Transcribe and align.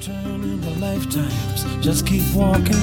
turn 0.00 0.42
in 0.42 0.60
the 0.60 0.70
lifetimes. 0.72 1.84
Just 1.84 2.06
keep 2.06 2.22
walking. 2.34 2.74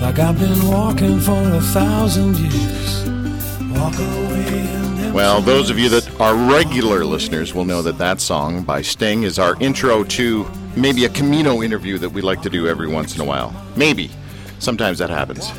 Like 0.00 0.18
I've 0.18 0.38
been 0.38 0.66
walking 0.68 1.20
for 1.20 1.40
a 1.54 1.60
thousand 1.60 2.36
years. 2.38 3.08
Walk 3.78 3.94
away 3.94 5.12
Well, 5.12 5.40
those 5.40 5.70
of 5.70 5.78
you 5.78 5.88
that 5.90 6.20
are 6.20 6.34
regular 6.34 7.04
listeners 7.04 7.54
will 7.54 7.64
know 7.64 7.82
that 7.82 7.98
that 7.98 8.20
song 8.20 8.62
by 8.62 8.82
Sting 8.82 9.22
is 9.22 9.38
our 9.38 9.56
intro 9.60 10.04
to 10.04 10.46
maybe 10.76 11.04
a 11.04 11.08
Camino 11.08 11.62
interview 11.62 11.98
that 11.98 12.10
we 12.10 12.20
like 12.20 12.42
to 12.42 12.50
do 12.50 12.66
every 12.66 12.88
once 12.88 13.14
in 13.14 13.20
a 13.20 13.24
while. 13.24 13.54
Maybe. 13.76 14.10
Sometimes 14.58 14.98
that 14.98 15.10
happens. 15.10 15.50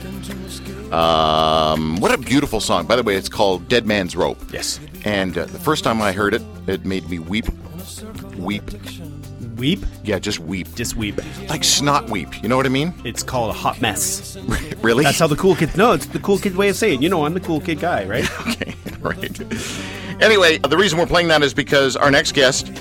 Um, 0.93 1.97
what 1.99 2.13
a 2.13 2.17
beautiful 2.17 2.59
song. 2.59 2.85
By 2.85 2.95
the 2.95 3.03
way, 3.03 3.15
it's 3.15 3.29
called 3.29 3.67
Dead 3.67 3.85
Man's 3.85 4.15
Rope. 4.15 4.39
Yes. 4.51 4.79
And 5.05 5.37
uh, 5.37 5.45
the 5.45 5.59
first 5.59 5.83
time 5.83 6.01
I 6.01 6.11
heard 6.11 6.33
it, 6.33 6.43
it 6.67 6.85
made 6.85 7.09
me 7.09 7.19
weep. 7.19 7.45
Weep. 8.37 8.69
Weep. 9.63 9.85
Yeah, 10.03 10.19
just 10.19 10.39
weep. 10.39 10.75
Just 10.75 10.97
weep. 10.97 11.21
Like 11.47 11.63
snot 11.63 12.09
weep. 12.09 12.43
You 12.43 12.49
know 12.49 12.57
what 12.57 12.65
I 12.65 12.69
mean? 12.69 12.93
It's 13.05 13.23
called 13.23 13.49
a 13.49 13.53
hot 13.53 13.79
mess. 13.79 14.35
really? 14.81 15.05
That's 15.05 15.19
how 15.19 15.27
the 15.27 15.37
cool 15.37 15.55
kids. 15.55 15.77
No, 15.77 15.93
it's 15.93 16.05
the 16.05 16.19
cool 16.19 16.37
kid 16.37 16.57
way 16.57 16.67
of 16.67 16.75
saying. 16.75 17.01
You 17.01 17.07
know, 17.07 17.25
I'm 17.25 17.33
the 17.33 17.39
cool 17.39 17.61
kid 17.61 17.79
guy, 17.79 18.03
right? 18.03 18.29
okay, 18.47 18.75
right. 18.99 20.21
Anyway, 20.21 20.57
the 20.57 20.75
reason 20.75 20.99
we're 20.99 21.05
playing 21.05 21.29
that 21.29 21.43
is 21.43 21.53
because 21.53 21.95
our 21.95 22.11
next 22.11 22.33
guest, 22.33 22.73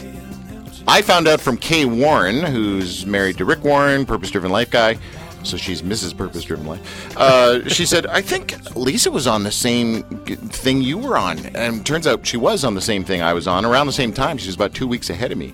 I 0.88 1.02
found 1.02 1.28
out 1.28 1.40
from 1.40 1.56
Kay 1.56 1.84
Warren, 1.84 2.42
who's 2.42 3.06
married 3.06 3.38
to 3.38 3.44
Rick 3.44 3.62
Warren, 3.62 4.04
Purpose 4.04 4.32
Driven 4.32 4.50
Life 4.50 4.72
guy. 4.72 4.98
So 5.44 5.56
she's 5.56 5.82
Mrs. 5.82 6.16
Purpose 6.16 6.44
Driven 6.44 6.66
Life. 6.66 7.16
Uh, 7.16 7.68
she 7.68 7.84
said, 7.84 8.06
I 8.06 8.20
think 8.22 8.54
Lisa 8.76 9.10
was 9.10 9.26
on 9.26 9.42
the 9.42 9.50
same 9.52 10.02
thing 10.24 10.82
you 10.82 10.98
were 10.98 11.16
on. 11.16 11.38
And 11.56 11.84
turns 11.84 12.06
out 12.06 12.24
she 12.26 12.36
was 12.36 12.64
on 12.64 12.74
the 12.74 12.80
same 12.80 13.02
thing 13.04 13.22
I 13.22 13.32
was 13.32 13.46
on 13.46 13.64
around 13.64 13.86
the 13.88 13.92
same 13.92 14.12
time. 14.12 14.38
She 14.38 14.46
was 14.48 14.54
about 14.54 14.72
two 14.74 14.86
weeks 14.86 15.10
ahead 15.10 15.32
of 15.32 15.38
me. 15.38 15.52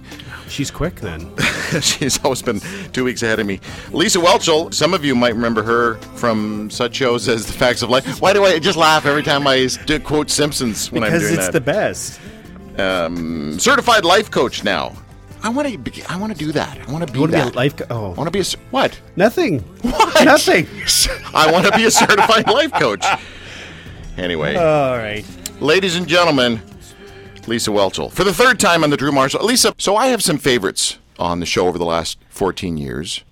She's 0.49 0.71
quick 0.71 0.97
then. 0.97 1.31
She's 1.81 2.23
always 2.25 2.43
been 2.43 2.61
two 2.93 3.05
weeks 3.05 3.23
ahead 3.23 3.39
of 3.41 3.47
me. 3.47 3.61
Lisa 3.91 4.19
Welchel, 4.19 4.73
some 4.73 4.95
of 4.95 5.05
you 5.05 5.15
might 5.15 5.35
remember 5.35 5.63
her 5.63 5.95
from 6.17 6.71
such 6.71 6.95
shows 6.97 7.29
as 7.29 7.47
The 7.47 7.53
Facts 7.53 7.83
of 7.83 7.91
Life. 7.91 8.21
Why 8.21 8.33
do 8.33 8.45
I 8.45 8.59
just 8.59 8.77
laugh 8.79 9.05
every 9.07 9.23
time 9.23 9.47
I 9.47 9.69
quote 10.05 10.31
Simpsons 10.31 10.91
when 10.93 11.03
I'm 11.05 11.13
Because 11.13 11.31
it's 11.31 11.49
the 11.49 11.61
best. 11.61 12.21
um, 12.79 13.59
certified 13.59 14.05
life 14.05 14.31
coach 14.31 14.65
now. 14.65 14.93
I 15.43 15.49
want 15.51 15.69
to. 15.85 16.13
I 16.13 16.17
want 16.17 16.33
to 16.33 16.39
do 16.39 16.53
that. 16.53 16.79
I 16.89 16.93
want 16.93 17.07
to 17.07 17.13
be 17.13 17.19
want 17.21 17.33
to 17.33 17.39
be 17.39 17.43
that. 17.45 17.55
a 17.55 17.57
life? 17.57 17.77
Co- 17.77 17.85
I 17.89 17.95
oh, 17.95 18.11
want 18.11 18.27
to 18.27 18.31
be 18.31 18.41
a 18.41 18.45
what? 18.71 19.01
nothing. 19.17 19.61
What? 19.83 20.25
Nothing. 20.25 20.67
I 21.35 21.51
want 21.53 21.67
to 21.67 21.73
be 21.77 21.85
a 21.85 21.91
certified 21.91 22.49
life 22.49 22.73
coach. 22.73 23.05
Anyway, 24.17 24.55
All 24.57 24.97
right. 24.97 25.25
ladies 25.61 25.95
and 25.97 26.07
gentlemen, 26.09 26.61
Lisa 27.47 27.71
Welchel 27.71 28.11
for 28.11 28.25
the 28.25 28.35
third 28.35 28.59
time 28.59 28.83
on 28.83 28.91
the 28.91 28.97
Drew 28.97 29.13
Marshall. 29.13 29.45
Lisa, 29.45 29.75
so 29.79 29.95
I 29.97 30.09
have 30.09 30.23
some 30.23 30.39
favorites 30.39 30.99
on 31.19 31.41
the 31.41 31.47
show 31.47 31.69
over 31.69 31.79
the 31.79 31.85
last 31.85 32.19
14 32.31 32.77
years. 32.77 33.23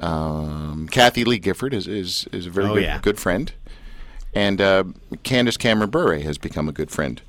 Um, 0.00 0.88
Kathie 0.90 1.24
Lee 1.24 1.38
Gifford 1.40 1.74
is 1.74 1.88
is, 1.88 2.28
is 2.32 2.46
a 2.46 2.50
very 2.50 2.68
Oh, 2.68 2.74
good, 2.74 2.82
yeah. 2.84 2.98
good 3.02 3.18
friend, 3.18 3.52
and 4.32 4.60
uh, 4.60 4.84
Candace 5.24 5.56
Cameron 5.56 5.90
Bure 5.90 6.20
has 6.20 6.38
become 6.38 6.68
a 6.68 6.72
good 6.72 6.90
friend. 6.92 7.20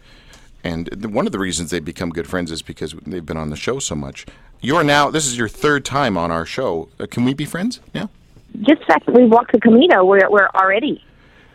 And 0.64 1.14
one 1.14 1.26
of 1.26 1.32
the 1.32 1.40
reasons 1.40 1.72
they've 1.72 1.84
become 1.84 2.10
good 2.10 2.28
friends 2.28 2.52
is 2.52 2.62
because 2.62 2.94
they've 3.06 3.26
been 3.26 3.38
on 3.38 3.50
the 3.50 3.56
show 3.56 3.80
so 3.80 3.96
much. 3.96 4.26
You're 4.62 4.84
now 4.84 5.10
this 5.10 5.26
is 5.26 5.38
your 5.38 5.48
third 5.48 5.86
time 5.86 6.18
on 6.18 6.32
our 6.32 6.46
show. 6.46 6.90
Uh, 7.00 7.06
can 7.10 7.24
we 7.24 7.34
be 7.34 7.46
friends? 7.46 7.80
Yeah. 7.94 8.08
just 8.62 8.82
the 8.82 8.86
fact 8.88 9.06
that 9.06 9.16
we 9.16 9.26
walked 9.26 9.54
the 9.54 9.60
Camino, 9.60 10.04
we're, 10.04 10.30
we're 10.30 10.50
already 10.56 11.04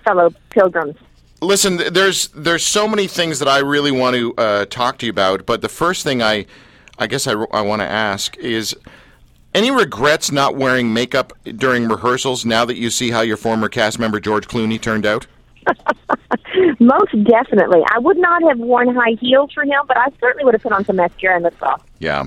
fellow 0.05 0.31
pilgrims. 0.51 0.97
Listen, 1.43 1.77
there's 1.93 2.29
there's 2.29 2.65
so 2.65 2.89
many 2.89 3.07
things 3.07 3.39
that 3.41 3.49
I 3.49 3.59
really 3.59 3.91
want 3.91 4.17
to 4.17 4.35
uh, 4.39 4.65
talk 4.67 4.99
to 4.99 5.07
you 5.07 5.11
about, 5.11 5.45
but 5.45 5.61
the 5.61 5.69
first 5.69 6.03
thing 6.03 6.23
I, 6.23 6.47
I 6.99 7.07
guess 7.07 7.27
I, 7.27 7.33
I 7.33 7.61
want 7.61 7.83
to 7.83 7.87
ask 7.87 8.37
is, 8.39 8.75
any 9.55 9.71
regrets 9.71 10.33
not 10.33 10.57
wearing 10.57 10.95
makeup 10.95 11.33
during 11.45 11.89
rehearsals 11.89 12.47
now 12.47 12.65
that 12.65 12.77
you 12.77 12.89
see 12.89 13.11
how 13.11 13.21
your 13.21 13.37
former 13.37 13.69
cast 13.69 13.99
member 13.99 14.19
George 14.21 14.49
Clooney 14.49 14.81
turned 14.81 15.05
out? 15.05 15.27
Most 16.81 17.13
definitely. 17.25 17.83
I 17.93 17.99
would 17.99 18.17
not 18.17 18.43
have 18.45 18.59
worn 18.59 18.95
high 18.95 19.17
heels 19.21 19.53
for 19.53 19.65
him, 19.65 19.81
but 19.89 19.97
I 19.97 20.07
certainly 20.21 20.45
would 20.45 20.55
have 20.55 20.63
put 20.63 20.73
on 20.73 20.85
some 20.85 20.97
mascara 20.97 21.37
and 21.37 21.45
lip 21.45 21.59
gloss. 21.59 21.81
Yeah. 21.99 22.25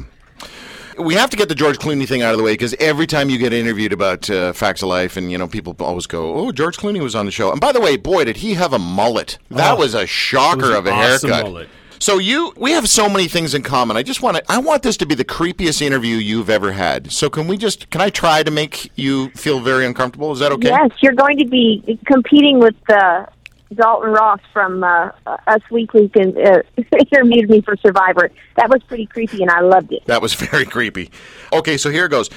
We 0.99 1.13
have 1.13 1.29
to 1.29 1.37
get 1.37 1.47
the 1.47 1.53
George 1.53 1.77
Clooney 1.77 2.07
thing 2.07 2.23
out 2.23 2.31
of 2.31 2.39
the 2.39 2.43
way 2.43 2.53
because 2.53 2.73
every 2.79 3.05
time 3.05 3.29
you 3.29 3.37
get 3.37 3.53
interviewed 3.53 3.93
about 3.93 4.27
uh, 4.31 4.51
Facts 4.53 4.81
of 4.81 4.89
Life, 4.89 5.15
and 5.15 5.31
you 5.31 5.37
know, 5.37 5.47
people 5.47 5.75
always 5.79 6.07
go, 6.07 6.33
"Oh, 6.33 6.51
George 6.51 6.75
Clooney 6.77 6.99
was 7.01 7.13
on 7.13 7.27
the 7.27 7.31
show." 7.31 7.51
And 7.51 7.61
by 7.61 7.71
the 7.71 7.79
way, 7.79 7.97
boy, 7.97 8.23
did 8.25 8.37
he 8.37 8.55
have 8.55 8.73
a 8.73 8.79
mullet! 8.79 9.37
That 9.51 9.73
Oh, 9.73 9.77
was 9.77 9.93
a 9.93 10.07
shocker 10.07 10.61
was 10.69 10.69
of 10.71 10.87
a 10.87 10.91
awesome 10.91 11.29
haircut. 11.29 11.45
mullet. 11.51 11.69
So 11.99 12.19
you, 12.19 12.53
we 12.57 12.71
have 12.71 12.87
so 12.87 13.09
many 13.09 13.27
things 13.27 13.53
in 13.53 13.63
common. 13.63 13.97
I 13.97 14.03
just 14.03 14.21
want 14.21 14.37
to, 14.37 14.43
I 14.49 14.59
want 14.59 14.83
this 14.83 14.97
to 14.97 15.05
be 15.05 15.15
the 15.15 15.25
creepiest 15.25 15.81
interview 15.81 16.17
you've 16.17 16.49
ever 16.49 16.71
had. 16.71 17.11
So 17.11 17.29
can 17.29 17.47
we 17.47 17.57
just, 17.57 17.89
can 17.89 18.01
I 18.01 18.09
try 18.09 18.43
to 18.43 18.51
make 18.51 18.91
you 18.95 19.29
feel 19.31 19.59
very 19.59 19.85
uncomfortable? 19.85 20.31
Is 20.31 20.39
that 20.39 20.51
okay? 20.53 20.69
Yes, 20.69 20.91
you're 21.01 21.13
going 21.13 21.37
to 21.39 21.45
be 21.45 21.99
competing 22.05 22.59
with 22.59 22.75
uh, 22.89 23.25
Dalton 23.73 24.11
Ross 24.11 24.39
from 24.53 24.83
uh, 24.83 25.11
Us 25.25 25.61
Weekly 25.71 26.09
and 26.15 26.37
uh, 26.37 26.61
interviewed 27.11 27.49
me 27.49 27.61
for 27.61 27.75
Survivor. 27.77 28.31
That 28.55 28.69
was 28.69 28.83
pretty 28.83 29.07
creepy, 29.07 29.41
and 29.41 29.51
I 29.51 29.61
loved 29.61 29.91
it. 29.91 30.05
That 30.05 30.21
was 30.21 30.33
very 30.35 30.65
creepy. 30.65 31.11
Okay, 31.51 31.77
so 31.77 31.89
here 31.89 32.05
it 32.05 32.09
goes. 32.09 32.29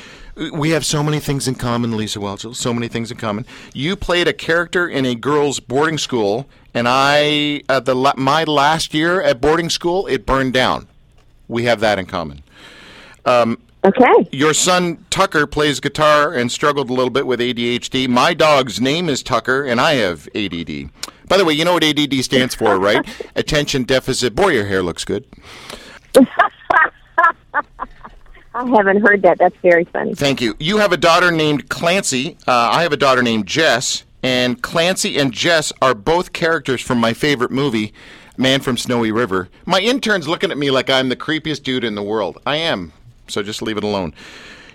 We 0.53 0.71
have 0.71 0.87
so 0.87 1.03
many 1.03 1.21
things 1.21 1.47
in 1.47 1.57
common, 1.57 1.97
Lisa 1.97 2.19
Welchel. 2.19 2.55
So 2.55 2.73
many 2.73 2.89
things 2.89 3.11
in 3.11 3.19
common. 3.19 3.45
You 3.75 3.95
played 3.95 4.27
a 4.27 4.33
character 4.33 4.89
in 4.89 5.05
a 5.05 5.15
girls' 5.15 5.61
boarding 5.61 5.99
school, 5.99 6.49
and 6.75 6.87
I, 6.89 7.63
uh, 7.69 7.81
the 7.81 7.95
la- 7.95 8.15
my 8.17 8.45
last 8.45 8.95
year 8.95 9.21
at 9.23 9.41
boarding 9.41 9.71
school, 9.71 10.07
it 10.07 10.27
burned 10.27 10.53
down. 10.53 10.87
We 11.49 11.65
have 11.65 11.81
that 11.81 11.99
in 11.99 12.07
common. 12.07 12.43
Okay. 13.85 14.29
Your 14.31 14.53
son 14.53 15.05
Tucker 15.09 15.47
plays 15.47 15.81
guitar 15.81 16.35
and 16.35 16.53
struggled 16.53 16.91
a 16.91 16.93
little 16.93 17.11
bit 17.11 17.27
with 17.27 17.41
ADHD. 17.41 18.09
My 18.09 18.35
dog's 18.35 18.81
name 18.81 19.09
is 19.09 19.23
Tucker, 19.23 19.65
and 19.65 19.81
I 19.81 19.95
have 19.95 20.29
ADD. 20.35 20.91
By 21.29 21.39
the 21.39 21.45
way, 21.45 21.55
you 21.55 21.65
know 21.65 21.73
what 21.75 21.85
ADD 21.85 22.23
stands 22.23 22.55
for, 22.55 22.79
right? 22.79 23.07
Attention 23.37 23.85
deficit. 23.85 24.35
Boy, 24.35 24.49
your 24.51 24.67
hair 24.67 24.83
looks 24.83 25.05
good. 25.05 25.25
I 28.53 28.69
haven't 28.69 29.01
heard 29.01 29.23
that. 29.23 29.39
That's 29.39 29.57
very 29.63 29.85
funny. 29.85 30.15
Thank 30.15 30.43
you. 30.43 30.57
You 30.59 30.79
have 30.79 30.93
a 30.93 30.97
daughter 30.97 31.31
named 31.31 31.69
Clancy. 31.71 32.37
Uh, 32.47 32.71
I 32.73 32.83
have 32.83 32.93
a 32.93 32.97
daughter 32.97 33.23
named 33.23 33.47
Jess. 33.47 34.05
And 34.23 34.63
Clancy 34.63 35.19
and 35.19 35.33
Jess 35.33 35.73
are 35.81 35.95
both 35.95 36.33
characters 36.33 36.81
from 36.83 36.99
my 36.99 37.13
favorite 37.13 37.51
movie, 37.51 37.93
Man 38.37 38.61
from 38.61 38.77
Snowy 38.77 39.13
River. 39.13 39.49
My 39.67 39.81
intern's 39.81 40.29
looking 40.29 40.51
at 40.51 40.59
me 40.59 40.71
like 40.71 40.91
I'm 40.91 41.09
the 41.09 41.17
creepiest 41.17 41.63
dude 41.63 41.85
in 41.85 41.95
the 41.95 42.03
world. 42.03 42.39
I 42.47 42.57
am. 42.57 42.93
So 43.29 43.43
just 43.43 43.63
leave 43.63 43.77
it 43.77 43.85
alone. 43.85 44.15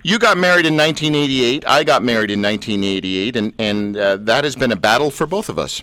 You 0.04 0.20
got 0.20 0.38
married 0.38 0.66
in 0.66 0.78
1988. 0.78 1.68
I 1.68 1.84
got 1.84 2.04
married 2.04 2.30
in 2.30 2.42
1988. 2.42 3.36
And, 3.36 3.54
and 3.58 3.98
uh, 3.98 4.18
that 4.18 4.44
has 4.44 4.56
been 4.56 4.72
a 4.72 4.76
battle 4.76 5.10
for 5.10 5.26
both 5.26 5.50
of 5.50 5.58
us. 5.58 5.82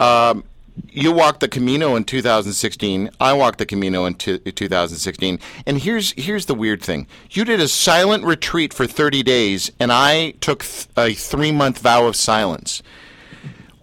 Um, 0.00 0.44
you 0.88 1.12
walked 1.12 1.40
the 1.40 1.48
Camino 1.48 1.96
in 1.96 2.04
2016. 2.04 3.10
I 3.20 3.32
walked 3.32 3.58
the 3.58 3.66
Camino 3.66 4.04
in 4.04 4.14
two- 4.14 4.38
2016. 4.38 5.38
And 5.66 5.78
here's 5.78 6.12
here's 6.12 6.46
the 6.46 6.54
weird 6.54 6.82
thing: 6.82 7.06
you 7.30 7.44
did 7.44 7.60
a 7.60 7.68
silent 7.68 8.24
retreat 8.24 8.72
for 8.72 8.86
30 8.86 9.22
days, 9.22 9.70
and 9.78 9.92
I 9.92 10.32
took 10.40 10.64
th- 10.64 10.86
a 10.96 11.14
three 11.14 11.52
month 11.52 11.78
vow 11.78 12.06
of 12.06 12.16
silence. 12.16 12.82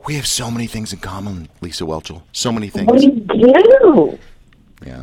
We 0.06 0.16
have 0.16 0.28
so 0.28 0.52
many 0.52 0.68
things 0.68 0.92
in 0.92 1.00
common, 1.00 1.48
Lisa 1.62 1.86
Welchel. 1.86 2.24
So 2.34 2.52
many 2.52 2.68
things. 2.68 2.92
We 2.92 3.08
do. 3.10 4.20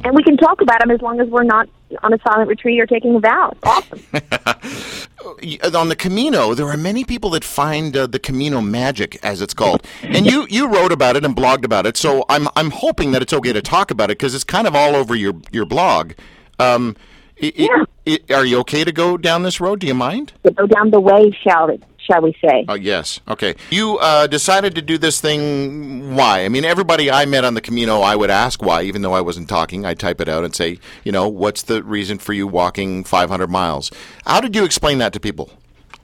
Yeah. 0.00 0.09
And 0.09 0.16
we 0.16 0.22
can 0.22 0.37
talk 0.37 0.61
about 0.61 0.81
them 0.81 0.91
as 0.91 1.00
long 1.00 1.21
as 1.21 1.28
we're 1.28 1.43
not 1.44 1.69
on 2.03 2.12
a 2.12 2.19
silent 2.27 2.49
retreat 2.49 2.81
or 2.81 2.87
taking 2.87 3.15
a 3.16 3.21
vow. 3.21 3.55
Awesome. 3.62 4.00
on 5.75 5.88
the 5.88 5.97
Camino, 5.97 6.55
there 6.55 6.66
are 6.69 6.77
many 6.77 7.05
people 7.05 7.31
that 7.31 7.44
find 7.44 7.97
uh, 7.97 8.06
the 8.06 8.19
Camino 8.19 8.61
magic, 8.61 9.19
as 9.25 9.41
it's 9.43 9.55
called, 9.55 9.87
and 10.03 10.27
you 10.27 10.47
you 10.49 10.69
wrote 10.72 10.93
about 10.93 11.16
it 11.16 11.25
and 11.25 11.37
blogged 11.37 11.65
about 11.65 11.87
it. 11.87 11.97
So 11.97 12.25
I'm 12.28 12.49
I'm 12.56 12.71
hoping 12.71 13.12
that 13.12 13.22
it's 13.22 13.33
okay 13.33 13.53
to 13.53 13.62
talk 13.62 13.91
about 13.91 14.11
it 14.11 14.19
because 14.19 14.34
it's 14.34 14.44
kind 14.44 14.66
of 14.66 14.75
all 14.75 14.94
over 14.94 15.15
your 15.15 15.34
your 15.53 15.66
blog. 15.66 16.12
Um, 16.59 16.97
i- 17.43 17.53
i- 17.59 17.84
i- 18.06 18.34
are 18.34 18.44
you 18.44 18.59
okay 18.61 18.84
to 18.84 18.93
go 18.93 19.17
down 19.17 19.43
this 19.43 19.61
road? 19.61 19.81
Do 19.81 19.87
you 19.87 19.94
mind? 19.94 20.32
go 20.44 20.67
down 20.67 20.91
the 20.91 21.00
way, 21.00 21.31
shall 21.43 21.69
it? 21.70 21.82
Shall 22.10 22.22
we 22.22 22.36
say? 22.44 22.64
Oh 22.68 22.74
yes. 22.74 23.20
Okay. 23.28 23.54
You 23.70 23.98
uh, 23.98 24.26
decided 24.26 24.74
to 24.74 24.82
do 24.82 24.98
this 24.98 25.20
thing. 25.20 26.16
Why? 26.16 26.44
I 26.44 26.48
mean, 26.48 26.64
everybody 26.64 27.08
I 27.08 27.24
met 27.24 27.44
on 27.44 27.54
the 27.54 27.60
Camino, 27.60 28.00
I 28.00 28.16
would 28.16 28.30
ask 28.30 28.60
why, 28.62 28.82
even 28.82 29.02
though 29.02 29.12
I 29.12 29.20
wasn't 29.20 29.48
talking. 29.48 29.86
I'd 29.86 30.00
type 30.00 30.20
it 30.20 30.28
out 30.28 30.42
and 30.42 30.54
say, 30.54 30.80
you 31.04 31.12
know, 31.12 31.28
what's 31.28 31.62
the 31.62 31.84
reason 31.84 32.18
for 32.18 32.32
you 32.32 32.48
walking 32.48 33.04
500 33.04 33.48
miles? 33.48 33.92
How 34.26 34.40
did 34.40 34.56
you 34.56 34.64
explain 34.64 34.98
that 34.98 35.12
to 35.12 35.20
people? 35.20 35.50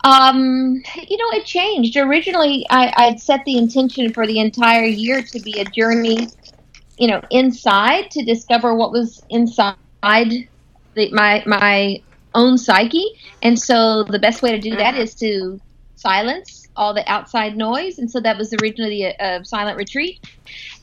Um, 0.04 0.80
you 1.08 1.16
know, 1.16 1.38
it 1.38 1.44
changed. 1.44 1.96
Originally, 1.96 2.64
I, 2.70 2.92
I'd 2.96 3.20
set 3.20 3.44
the 3.44 3.58
intention 3.58 4.12
for 4.12 4.28
the 4.28 4.38
entire 4.38 4.84
year 4.84 5.22
to 5.22 5.40
be 5.40 5.58
a 5.58 5.64
journey, 5.64 6.28
you 6.98 7.08
know, 7.08 7.20
inside 7.32 8.12
to 8.12 8.24
discover 8.24 8.76
what 8.76 8.92
was 8.92 9.24
inside 9.30 9.74
the, 10.02 11.10
my 11.10 11.42
my 11.46 12.00
own 12.36 12.58
psyche. 12.58 13.18
And 13.42 13.58
so, 13.58 14.04
the 14.04 14.20
best 14.20 14.42
way 14.42 14.52
to 14.52 14.60
do 14.60 14.76
that 14.76 14.94
is 14.96 15.12
to 15.16 15.60
silence 15.96 16.66
all 16.76 16.94
the 16.94 17.10
outside 17.10 17.56
noise. 17.56 17.98
And 17.98 18.10
so, 18.10 18.20
that 18.20 18.38
was 18.38 18.54
originally 18.62 19.04
a, 19.04 19.14
a 19.18 19.44
silent 19.44 19.76
retreat. 19.76 20.20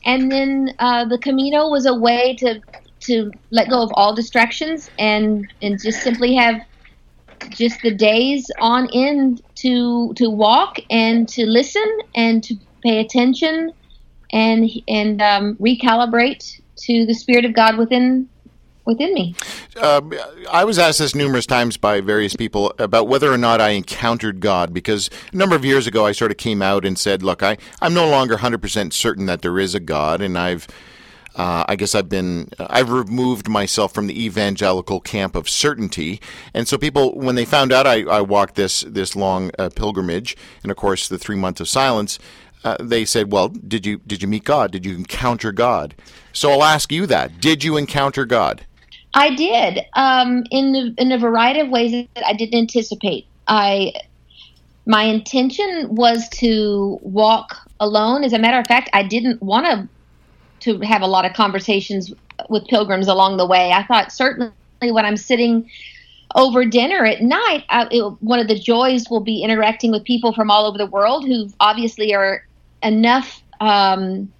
And 0.04 0.30
then 0.30 0.74
uh, 0.78 1.06
the 1.06 1.18
Camino 1.18 1.68
was 1.70 1.86
a 1.86 1.94
way 1.94 2.36
to 2.40 2.60
to 3.04 3.30
let 3.50 3.68
go 3.68 3.82
of 3.82 3.90
all 3.94 4.14
distractions 4.14 4.88
and 4.98 5.46
and 5.62 5.78
just 5.82 6.02
simply 6.02 6.34
have 6.34 6.56
just 7.50 7.80
the 7.82 7.94
days 7.94 8.46
on 8.60 8.88
end 8.94 9.42
to 9.56 10.12
to 10.16 10.30
walk 10.30 10.76
and 10.90 11.28
to 11.28 11.46
listen 11.46 11.86
and 12.14 12.42
to 12.42 12.54
pay 12.82 13.00
attention 13.00 13.72
and 14.32 14.68
and 14.88 15.20
um, 15.22 15.56
recalibrate 15.56 16.60
to 16.76 17.06
the 17.06 17.14
spirit 17.14 17.44
of 17.44 17.54
God 17.54 17.76
within 17.76 18.28
within 18.84 19.14
me. 19.14 19.34
Uh, 19.76 20.00
I 20.50 20.64
was 20.64 20.78
asked 20.78 20.98
this 20.98 21.14
numerous 21.14 21.46
times 21.46 21.76
by 21.76 22.00
various 22.00 22.36
people 22.36 22.74
about 22.78 23.08
whether 23.08 23.32
or 23.32 23.38
not 23.38 23.60
I 23.60 23.70
encountered 23.70 24.40
God 24.40 24.72
because 24.72 25.10
a 25.32 25.36
number 25.36 25.56
of 25.56 25.64
years 25.64 25.86
ago 25.86 26.06
I 26.06 26.12
sort 26.12 26.30
of 26.30 26.36
came 26.36 26.62
out 26.62 26.84
and 26.84 26.98
said, 26.98 27.22
"Look, 27.22 27.42
I 27.42 27.56
I'm 27.80 27.94
no 27.94 28.08
longer 28.08 28.36
100% 28.36 28.92
certain 28.92 29.26
that 29.26 29.42
there 29.42 29.58
is 29.58 29.74
a 29.74 29.80
God, 29.80 30.20
and 30.20 30.38
I've." 30.38 30.66
Uh, 31.36 31.64
I 31.68 31.74
guess 31.74 31.96
I've 31.96 32.08
been 32.08 32.48
I've 32.60 32.90
removed 32.90 33.48
myself 33.48 33.92
from 33.92 34.06
the 34.06 34.24
evangelical 34.24 35.00
camp 35.00 35.34
of 35.34 35.48
certainty, 35.48 36.20
and 36.54 36.68
so 36.68 36.78
people 36.78 37.12
when 37.18 37.34
they 37.34 37.44
found 37.44 37.72
out 37.72 37.88
I, 37.88 38.02
I 38.02 38.20
walked 38.20 38.54
this 38.54 38.82
this 38.82 39.16
long 39.16 39.50
uh, 39.58 39.68
pilgrimage, 39.74 40.36
and 40.62 40.70
of 40.70 40.76
course 40.76 41.08
the 41.08 41.18
three 41.18 41.34
months 41.34 41.60
of 41.60 41.68
silence, 41.68 42.20
uh, 42.62 42.76
they 42.78 43.04
said, 43.04 43.32
"Well, 43.32 43.48
did 43.48 43.84
you 43.84 44.00
did 44.06 44.22
you 44.22 44.28
meet 44.28 44.44
God? 44.44 44.70
Did 44.70 44.86
you 44.86 44.94
encounter 44.94 45.50
God?" 45.50 45.96
So 46.32 46.52
I'll 46.52 46.62
ask 46.62 46.92
you 46.92 47.04
that: 47.06 47.40
Did 47.40 47.64
you 47.64 47.76
encounter 47.76 48.24
God? 48.24 48.64
I 49.14 49.34
did 49.34 49.80
um, 49.94 50.44
in 50.50 50.94
in 50.98 51.12
a 51.12 51.18
variety 51.18 51.60
of 51.60 51.68
ways 51.68 51.92
that 51.92 52.26
I 52.26 52.32
didn't 52.32 52.58
anticipate. 52.58 53.26
I 53.46 53.92
my 54.86 55.04
intention 55.04 55.94
was 55.94 56.28
to 56.30 56.98
walk 57.02 57.56
alone. 57.80 58.24
As 58.24 58.32
a 58.32 58.38
matter 58.38 58.58
of 58.58 58.66
fact, 58.66 58.90
I 58.92 59.02
didn't 59.02 59.42
want 59.42 59.66
to 59.66 59.88
to 60.60 60.84
have 60.86 61.02
a 61.02 61.06
lot 61.06 61.24
of 61.24 61.32
conversations 61.34 62.12
with 62.48 62.66
pilgrims 62.66 63.08
along 63.08 63.36
the 63.36 63.46
way. 63.46 63.70
I 63.70 63.84
thought 63.84 64.12
certainly 64.12 64.52
when 64.80 65.04
I'm 65.04 65.16
sitting 65.16 65.70
over 66.34 66.64
dinner 66.64 67.04
at 67.04 67.22
night, 67.22 67.64
I, 67.68 67.86
it, 67.90 68.02
one 68.20 68.40
of 68.40 68.48
the 68.48 68.58
joys 68.58 69.08
will 69.08 69.20
be 69.20 69.42
interacting 69.42 69.92
with 69.92 70.04
people 70.04 70.32
from 70.32 70.50
all 70.50 70.66
over 70.66 70.78
the 70.78 70.86
world 70.86 71.24
who 71.24 71.48
obviously 71.60 72.14
are 72.14 72.44
enough, 72.82 73.42
um, 73.60 74.32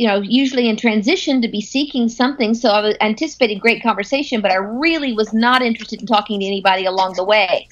you 0.00 0.06
know, 0.06 0.22
usually 0.22 0.66
in 0.66 0.78
transition 0.78 1.42
to 1.42 1.48
be 1.48 1.60
seeking 1.60 2.08
something. 2.08 2.54
So 2.54 2.70
I 2.70 2.80
was 2.80 2.96
anticipating 3.02 3.58
great 3.58 3.82
conversation, 3.82 4.40
but 4.40 4.50
I 4.50 4.54
really 4.54 5.12
was 5.12 5.34
not 5.34 5.60
interested 5.60 6.00
in 6.00 6.06
talking 6.06 6.40
to 6.40 6.46
anybody 6.46 6.86
along 6.86 7.16
the 7.16 7.22
way. 7.22 7.68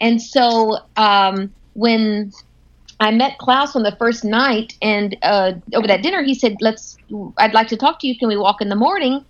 And 0.00 0.22
so 0.22 0.78
um, 0.96 1.52
when 1.72 2.30
I 3.00 3.10
met 3.10 3.38
Klaus 3.38 3.74
on 3.74 3.82
the 3.82 3.96
first 3.98 4.22
night, 4.24 4.74
and 4.80 5.16
uh, 5.24 5.54
over 5.74 5.88
that 5.88 6.04
dinner, 6.04 6.22
he 6.22 6.36
said, 6.36 6.54
"Let's. 6.60 6.96
I'd 7.38 7.52
like 7.52 7.66
to 7.68 7.76
talk 7.76 7.98
to 8.02 8.06
you. 8.06 8.16
Can 8.16 8.28
we 8.28 8.36
walk 8.36 8.60
in 8.60 8.68
the 8.68 8.76
morning?" 8.76 9.24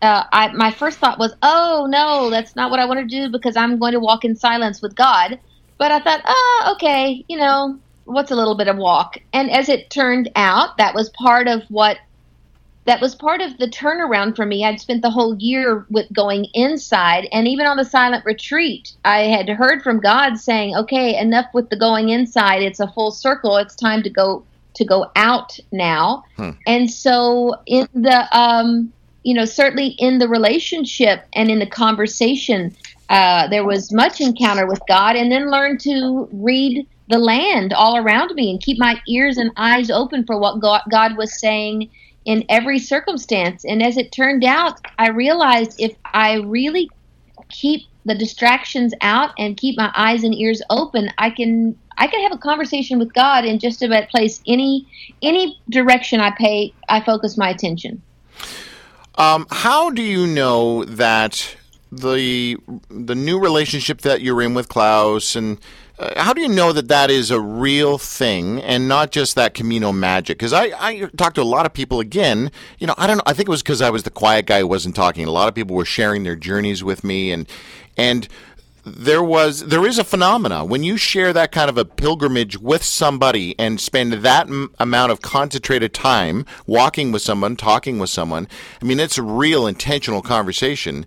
Uh, 0.00 0.24
I, 0.32 0.48
my 0.54 0.70
first 0.70 1.00
thought 1.00 1.18
was, 1.18 1.34
"Oh 1.42 1.86
no, 1.90 2.30
that's 2.30 2.56
not 2.56 2.70
what 2.70 2.80
I 2.80 2.86
want 2.86 3.00
to 3.00 3.06
do 3.06 3.30
because 3.30 3.58
I'm 3.58 3.78
going 3.78 3.92
to 3.92 4.00
walk 4.00 4.24
in 4.24 4.36
silence 4.36 4.80
with 4.80 4.96
God." 4.96 5.38
But 5.78 5.92
I 5.92 6.00
thought, 6.00 6.22
"Oh, 6.26 6.72
okay, 6.76 7.26
you 7.28 7.36
know, 7.36 7.78
what's 8.10 8.30
a 8.30 8.36
little 8.36 8.56
bit 8.56 8.68
of 8.68 8.76
walk?" 8.76 9.18
And 9.32 9.50
as 9.50 9.68
it 9.68 9.90
turned 9.90 10.30
out, 10.36 10.76
that 10.78 10.94
was 10.94 11.08
part 11.10 11.48
of 11.48 11.62
what 11.68 11.98
that 12.86 13.00
was 13.00 13.14
part 13.14 13.40
of 13.40 13.56
the 13.58 13.68
turnaround 13.68 14.34
for 14.34 14.46
me. 14.46 14.64
I'd 14.64 14.80
spent 14.80 15.02
the 15.02 15.10
whole 15.10 15.36
year 15.36 15.86
with 15.90 16.12
going 16.12 16.46
inside, 16.54 17.28
and 17.30 17.46
even 17.46 17.66
on 17.66 17.76
the 17.76 17.84
silent 17.84 18.24
retreat, 18.24 18.92
I 19.04 19.20
had 19.20 19.48
heard 19.48 19.82
from 19.82 20.00
God 20.00 20.38
saying, 20.38 20.74
"Okay, 20.76 21.16
enough 21.18 21.46
with 21.52 21.68
the 21.70 21.76
going 21.76 22.08
inside. 22.08 22.62
It's 22.62 22.80
a 22.80 22.88
full 22.88 23.10
circle. 23.10 23.56
It's 23.58 23.76
time 23.76 24.02
to 24.02 24.10
go 24.10 24.44
to 24.74 24.84
go 24.84 25.10
out 25.14 25.58
now." 25.72 26.24
Hmm. 26.36 26.50
And 26.66 26.90
so, 26.90 27.54
in 27.66 27.86
the 27.94 28.26
um, 28.36 28.92
you 29.22 29.34
know, 29.34 29.44
certainly 29.44 29.88
in 29.98 30.18
the 30.18 30.28
relationship 30.28 31.26
and 31.34 31.50
in 31.50 31.58
the 31.58 31.66
conversation, 31.66 32.74
uh, 33.10 33.46
there 33.48 33.64
was 33.64 33.92
much 33.92 34.20
encounter 34.20 34.66
with 34.66 34.80
God, 34.88 35.16
and 35.16 35.30
then 35.30 35.50
learn 35.50 35.76
to 35.78 36.28
read 36.32 36.86
the 37.10 37.18
land 37.18 37.72
all 37.72 37.96
around 37.96 38.34
me 38.34 38.50
and 38.50 38.62
keep 38.62 38.78
my 38.78 39.00
ears 39.08 39.36
and 39.36 39.50
eyes 39.56 39.90
open 39.90 40.24
for 40.24 40.38
what 40.38 40.60
God 40.60 41.16
was 41.16 41.38
saying 41.38 41.90
in 42.24 42.44
every 42.48 42.78
circumstance. 42.78 43.64
And 43.64 43.82
as 43.82 43.96
it 43.96 44.12
turned 44.12 44.44
out, 44.44 44.80
I 44.98 45.08
realized 45.08 45.74
if 45.80 45.94
I 46.04 46.34
really 46.36 46.88
keep 47.48 47.82
the 48.04 48.14
distractions 48.14 48.94
out 49.00 49.32
and 49.38 49.56
keep 49.56 49.76
my 49.76 49.92
eyes 49.94 50.22
and 50.22 50.34
ears 50.34 50.62
open, 50.70 51.10
I 51.18 51.30
can 51.30 51.76
I 51.98 52.06
can 52.06 52.22
have 52.22 52.32
a 52.32 52.38
conversation 52.38 52.98
with 52.98 53.12
God 53.12 53.44
in 53.44 53.58
just 53.58 53.82
about 53.82 54.08
place 54.08 54.40
any 54.46 54.86
any 55.20 55.60
direction 55.68 56.20
I 56.20 56.30
pay 56.30 56.72
I 56.88 57.00
focus 57.00 57.36
my 57.36 57.50
attention. 57.50 58.02
Um, 59.16 59.46
how 59.50 59.90
do 59.90 60.00
you 60.00 60.26
know 60.26 60.84
that 60.84 61.56
the 61.90 62.56
the 62.88 63.14
new 63.14 63.38
relationship 63.38 64.02
that 64.02 64.22
you're 64.22 64.40
in 64.40 64.54
with 64.54 64.68
Klaus 64.68 65.34
and 65.34 65.58
Uh, 66.00 66.22
how 66.22 66.32
do 66.32 66.40
you 66.40 66.48
know 66.48 66.72
that 66.72 66.88
that 66.88 67.10
is 67.10 67.30
a 67.30 67.38
real 67.38 67.98
thing 67.98 68.58
and 68.62 68.88
not 68.88 69.10
just 69.10 69.34
that 69.34 69.52
Camino 69.52 69.92
magic? 69.92 70.38
Because 70.38 70.54
I, 70.54 70.72
I 70.78 71.10
talked 71.18 71.34
to 71.34 71.42
a 71.42 71.44
lot 71.44 71.66
of 71.66 71.74
people 71.74 72.00
again. 72.00 72.50
You 72.78 72.86
know, 72.86 72.94
I 72.96 73.06
don't 73.06 73.18
know. 73.18 73.22
I 73.26 73.34
think 73.34 73.48
it 73.48 73.50
was 73.50 73.62
because 73.62 73.82
I 73.82 73.90
was 73.90 74.04
the 74.04 74.10
quiet 74.10 74.46
guy 74.46 74.60
who 74.60 74.66
wasn't 74.66 74.96
talking. 74.96 75.26
A 75.26 75.30
lot 75.30 75.48
of 75.48 75.54
people 75.54 75.76
were 75.76 75.84
sharing 75.84 76.22
their 76.24 76.36
journeys 76.36 76.82
with 76.82 77.04
me, 77.04 77.30
and 77.30 77.46
and 77.98 78.28
there 78.82 79.22
was 79.22 79.66
there 79.66 79.86
is 79.86 79.98
a 79.98 80.04
phenomena 80.04 80.64
when 80.64 80.82
you 80.82 80.96
share 80.96 81.34
that 81.34 81.52
kind 81.52 81.68
of 81.68 81.76
a 81.76 81.84
pilgrimage 81.84 82.56
with 82.56 82.82
somebody 82.82 83.54
and 83.58 83.78
spend 83.78 84.14
that 84.14 84.48
m- 84.48 84.72
amount 84.78 85.12
of 85.12 85.20
concentrated 85.20 85.92
time 85.92 86.46
walking 86.66 87.12
with 87.12 87.20
someone, 87.20 87.56
talking 87.56 87.98
with 87.98 88.08
someone. 88.08 88.48
I 88.80 88.86
mean, 88.86 89.00
it's 89.00 89.18
a 89.18 89.22
real 89.22 89.66
intentional 89.66 90.22
conversation 90.22 91.04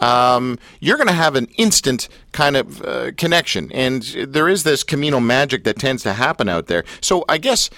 um, 0.00 0.58
you're 0.80 0.96
going 0.96 1.08
to 1.08 1.12
have 1.12 1.34
an 1.34 1.46
instant 1.56 2.08
kind 2.32 2.56
of 2.56 2.82
uh, 2.82 3.12
connection. 3.16 3.70
And 3.72 4.02
there 4.02 4.48
is 4.48 4.64
this 4.64 4.84
Camino 4.84 5.20
magic 5.20 5.64
that 5.64 5.78
tends 5.78 6.02
to 6.04 6.12
happen 6.12 6.48
out 6.48 6.66
there. 6.66 6.84
So 7.00 7.24
I 7.28 7.38
guess, 7.38 7.70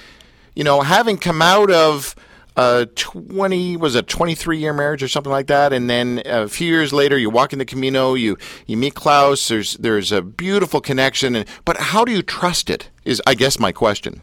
you 0.54 0.64
know, 0.64 0.82
having 0.82 1.16
come 1.16 1.40
out 1.42 1.70
of 1.70 2.14
a 2.56 2.86
20 2.94 3.76
was 3.76 3.94
a 3.94 4.02
23 4.02 4.58
year 4.58 4.72
marriage 4.72 5.02
or 5.02 5.08
something 5.08 5.30
like 5.30 5.46
that 5.46 5.72
and 5.72 5.88
then 5.88 6.20
a 6.26 6.48
few 6.48 6.68
years 6.68 6.92
later 6.92 7.16
you 7.16 7.30
walk 7.30 7.52
in 7.52 7.58
the 7.60 7.64
camino 7.64 8.14
you 8.14 8.36
you 8.66 8.76
meet 8.76 8.94
klaus 8.94 9.48
there's 9.48 9.74
there's 9.74 10.10
a 10.10 10.20
beautiful 10.20 10.80
connection 10.80 11.36
and, 11.36 11.48
but 11.64 11.76
how 11.76 12.04
do 12.04 12.10
you 12.10 12.22
trust 12.22 12.68
it 12.68 12.90
is 13.04 13.22
i 13.24 13.34
guess 13.34 13.60
my 13.60 13.70
question 13.70 14.20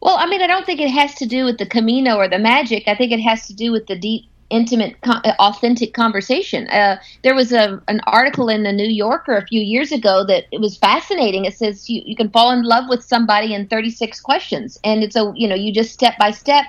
well 0.00 0.16
i 0.16 0.26
mean 0.26 0.40
i 0.40 0.46
don't 0.46 0.64
think 0.64 0.80
it 0.80 0.88
has 0.88 1.14
to 1.14 1.26
do 1.26 1.44
with 1.44 1.58
the 1.58 1.66
camino 1.66 2.16
or 2.16 2.28
the 2.28 2.38
magic 2.38 2.84
i 2.88 2.94
think 2.94 3.12
it 3.12 3.20
has 3.20 3.46
to 3.46 3.52
do 3.52 3.70
with 3.70 3.86
the 3.86 3.98
deep 3.98 4.24
intimate, 4.50 4.96
authentic 5.04 5.94
conversation. 5.94 6.68
Uh, 6.68 6.98
there 7.22 7.34
was 7.34 7.52
a, 7.52 7.82
an 7.88 8.00
article 8.06 8.48
in 8.48 8.62
the 8.62 8.72
New 8.72 8.88
Yorker 8.88 9.36
a 9.36 9.46
few 9.46 9.60
years 9.60 9.92
ago 9.92 10.24
that 10.26 10.44
it 10.52 10.60
was 10.60 10.76
fascinating. 10.76 11.44
It 11.44 11.56
says 11.56 11.88
you, 11.90 12.02
you 12.04 12.16
can 12.16 12.30
fall 12.30 12.50
in 12.52 12.62
love 12.62 12.84
with 12.88 13.04
somebody 13.04 13.54
in 13.54 13.66
36 13.66 14.20
questions, 14.20 14.78
and 14.84 15.02
it's 15.02 15.16
a 15.16 15.32
you 15.34 15.48
know 15.48 15.54
you 15.54 15.72
just 15.72 15.92
step 15.92 16.16
by 16.18 16.30
step 16.30 16.66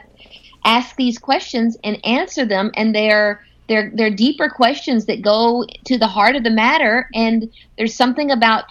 ask 0.68 0.96
these 0.98 1.18
questions 1.18 1.78
and 1.84 2.06
answer 2.06 2.46
them, 2.46 2.72
and 2.75 2.94
they're 2.94 3.42
they're 3.68 3.92
they're 3.96 4.12
deeper 4.12 4.50
questions 4.50 5.06
that 5.06 5.22
go 5.22 5.66
to 5.86 5.98
the 5.98 6.08
heart 6.08 6.36
of 6.36 6.44
the 6.44 6.50
matter. 6.50 7.10
And 7.16 7.52
there's 7.78 7.96
something 7.96 8.32
about 8.32 8.66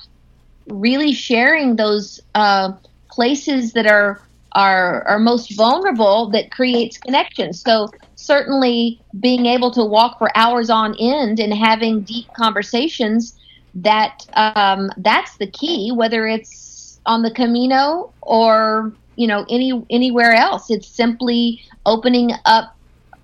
really 0.68 1.12
sharing 1.12 1.76
those 1.76 2.20
uh, 2.34 2.72
places 3.10 3.72
that 3.72 3.86
are 3.86 4.20
are 4.56 5.06
are 5.06 5.18
most 5.18 5.54
vulnerable 5.54 6.30
that 6.30 6.50
creates 6.50 6.96
connection. 6.96 7.52
So 7.52 7.90
certainly 8.16 9.00
being 9.20 9.46
able 9.46 9.70
to 9.72 9.84
walk 9.84 10.18
for 10.18 10.36
hours 10.36 10.70
on 10.70 10.96
end 10.98 11.38
and 11.38 11.52
having 11.54 12.00
deep 12.00 12.26
conversations 12.34 13.38
that 13.74 14.26
um, 14.32 14.90
that's 14.96 15.36
the 15.36 15.46
key 15.46 15.92
whether 15.92 16.26
it's 16.26 16.98
on 17.04 17.22
the 17.22 17.30
camino 17.30 18.10
or 18.22 18.92
you 19.16 19.26
know 19.26 19.44
any 19.50 19.84
anywhere 19.90 20.32
else 20.32 20.70
it's 20.70 20.88
simply 20.88 21.60
opening 21.84 22.32
up 22.46 22.74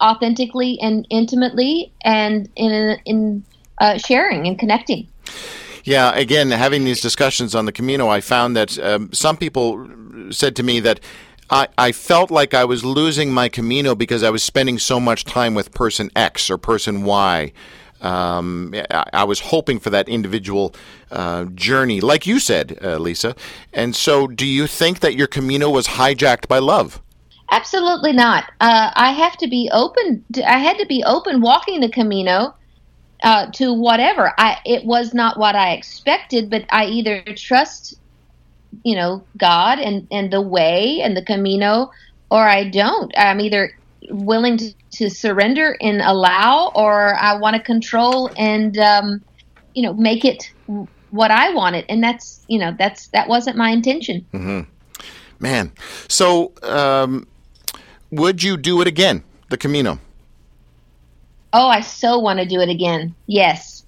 authentically 0.02 0.78
and 0.82 1.06
intimately 1.08 1.90
and 2.04 2.50
in 2.56 2.98
in 3.06 3.42
uh, 3.80 3.96
sharing 3.96 4.46
and 4.46 4.58
connecting 4.58 5.08
yeah, 5.84 6.14
again, 6.14 6.50
having 6.52 6.84
these 6.84 7.00
discussions 7.00 7.56
on 7.56 7.64
the 7.64 7.72
Camino, 7.72 8.08
I 8.08 8.20
found 8.20 8.56
that 8.56 8.78
um, 8.78 9.12
some 9.12 9.36
people 9.36 9.78
said 10.30 10.56
to 10.56 10.62
me 10.62 10.80
that 10.80 11.00
I, 11.50 11.68
I 11.76 11.92
felt 11.92 12.30
like 12.30 12.54
I 12.54 12.64
was 12.64 12.84
losing 12.84 13.32
my 13.32 13.48
Camino 13.48 13.94
because 13.94 14.22
I 14.22 14.30
was 14.30 14.42
spending 14.42 14.78
so 14.78 14.98
much 14.98 15.24
time 15.24 15.54
with 15.54 15.72
person 15.72 16.10
X 16.16 16.50
or 16.50 16.58
person 16.58 17.04
Y. 17.04 17.52
Um, 18.00 18.74
I, 18.90 19.04
I, 19.12 19.24
was 19.24 19.38
hoping 19.38 19.78
for 19.78 19.90
that 19.90 20.08
individual 20.08 20.74
uh, 21.12 21.44
journey, 21.54 22.00
like 22.00 22.26
you 22.26 22.40
said, 22.40 22.78
uh, 22.82 22.96
Lisa. 22.96 23.36
And 23.72 23.94
so, 23.94 24.26
do 24.26 24.44
you 24.44 24.66
think 24.66 25.00
that 25.00 25.14
your 25.14 25.28
Camino 25.28 25.70
was 25.70 25.86
hijacked 25.86 26.48
by 26.48 26.58
love? 26.58 27.00
Absolutely 27.52 28.12
not. 28.12 28.44
Uh, 28.60 28.90
I 28.94 29.12
have 29.12 29.36
to 29.36 29.46
be 29.46 29.70
open. 29.72 30.24
To, 30.32 30.50
I 30.50 30.58
had 30.58 30.78
to 30.78 30.86
be 30.86 31.04
open 31.04 31.40
walking 31.40 31.80
the 31.80 31.90
Camino 31.90 32.54
uh, 33.22 33.50
to 33.52 33.72
whatever. 33.72 34.32
I 34.38 34.58
it 34.64 34.84
was 34.84 35.14
not 35.14 35.38
what 35.38 35.54
I 35.54 35.72
expected, 35.72 36.50
but 36.50 36.64
I 36.70 36.86
either 36.86 37.22
trust 37.36 37.94
you 38.84 38.96
know 38.96 39.24
God 39.36 39.78
and 39.78 40.06
and 40.10 40.32
the 40.32 40.40
way 40.40 41.00
and 41.02 41.16
the 41.16 41.24
Camino, 41.24 41.90
or 42.30 42.46
I 42.46 42.68
don't. 42.68 43.12
I'm 43.16 43.40
either 43.40 43.76
willing 44.10 44.56
to, 44.58 44.74
to 44.92 45.10
surrender 45.10 45.76
and 45.80 46.00
allow, 46.00 46.72
or 46.74 47.14
I 47.14 47.36
want 47.36 47.56
to 47.56 47.62
control 47.62 48.30
and 48.36 48.76
um, 48.78 49.22
you 49.74 49.82
know 49.82 49.92
make 49.94 50.24
it 50.24 50.52
what 51.10 51.30
I 51.30 51.52
wanted, 51.52 51.84
and 51.88 52.02
that's 52.02 52.44
you 52.48 52.58
know 52.58 52.74
that's 52.78 53.08
that 53.08 53.28
wasn't 53.28 53.56
my 53.56 53.70
intention. 53.70 54.26
Mm-hmm. 54.32 54.60
Man, 55.38 55.72
so 56.08 56.52
um, 56.62 57.26
would 58.10 58.42
you 58.42 58.56
do 58.56 58.80
it 58.80 58.86
again, 58.86 59.24
the 59.48 59.56
Camino? 59.56 59.98
Oh, 61.52 61.66
I 61.68 61.80
so 61.80 62.18
want 62.18 62.38
to 62.38 62.46
do 62.46 62.60
it 62.60 62.68
again. 62.68 63.14
Yes. 63.26 63.81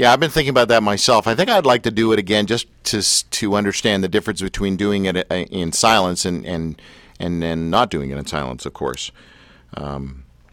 Yeah, 0.00 0.14
I've 0.14 0.20
been 0.20 0.30
thinking 0.30 0.48
about 0.48 0.68
that 0.68 0.82
myself. 0.82 1.26
I 1.26 1.34
think 1.34 1.50
I'd 1.50 1.66
like 1.66 1.82
to 1.82 1.90
do 1.90 2.10
it 2.14 2.18
again 2.18 2.46
just 2.46 2.66
to 2.84 3.02
to 3.32 3.54
understand 3.54 4.02
the 4.02 4.08
difference 4.08 4.40
between 4.40 4.78
doing 4.78 5.04
it 5.04 5.14
uh, 5.30 5.34
in 5.34 5.72
silence 5.72 6.24
and 6.24 6.46
and 6.46 6.80
and 7.18 7.42
then 7.42 7.68
not 7.68 7.90
doing 7.90 8.08
it 8.08 8.16
in 8.16 8.24
silence, 8.24 8.64
of 8.64 8.72
course. 8.72 9.12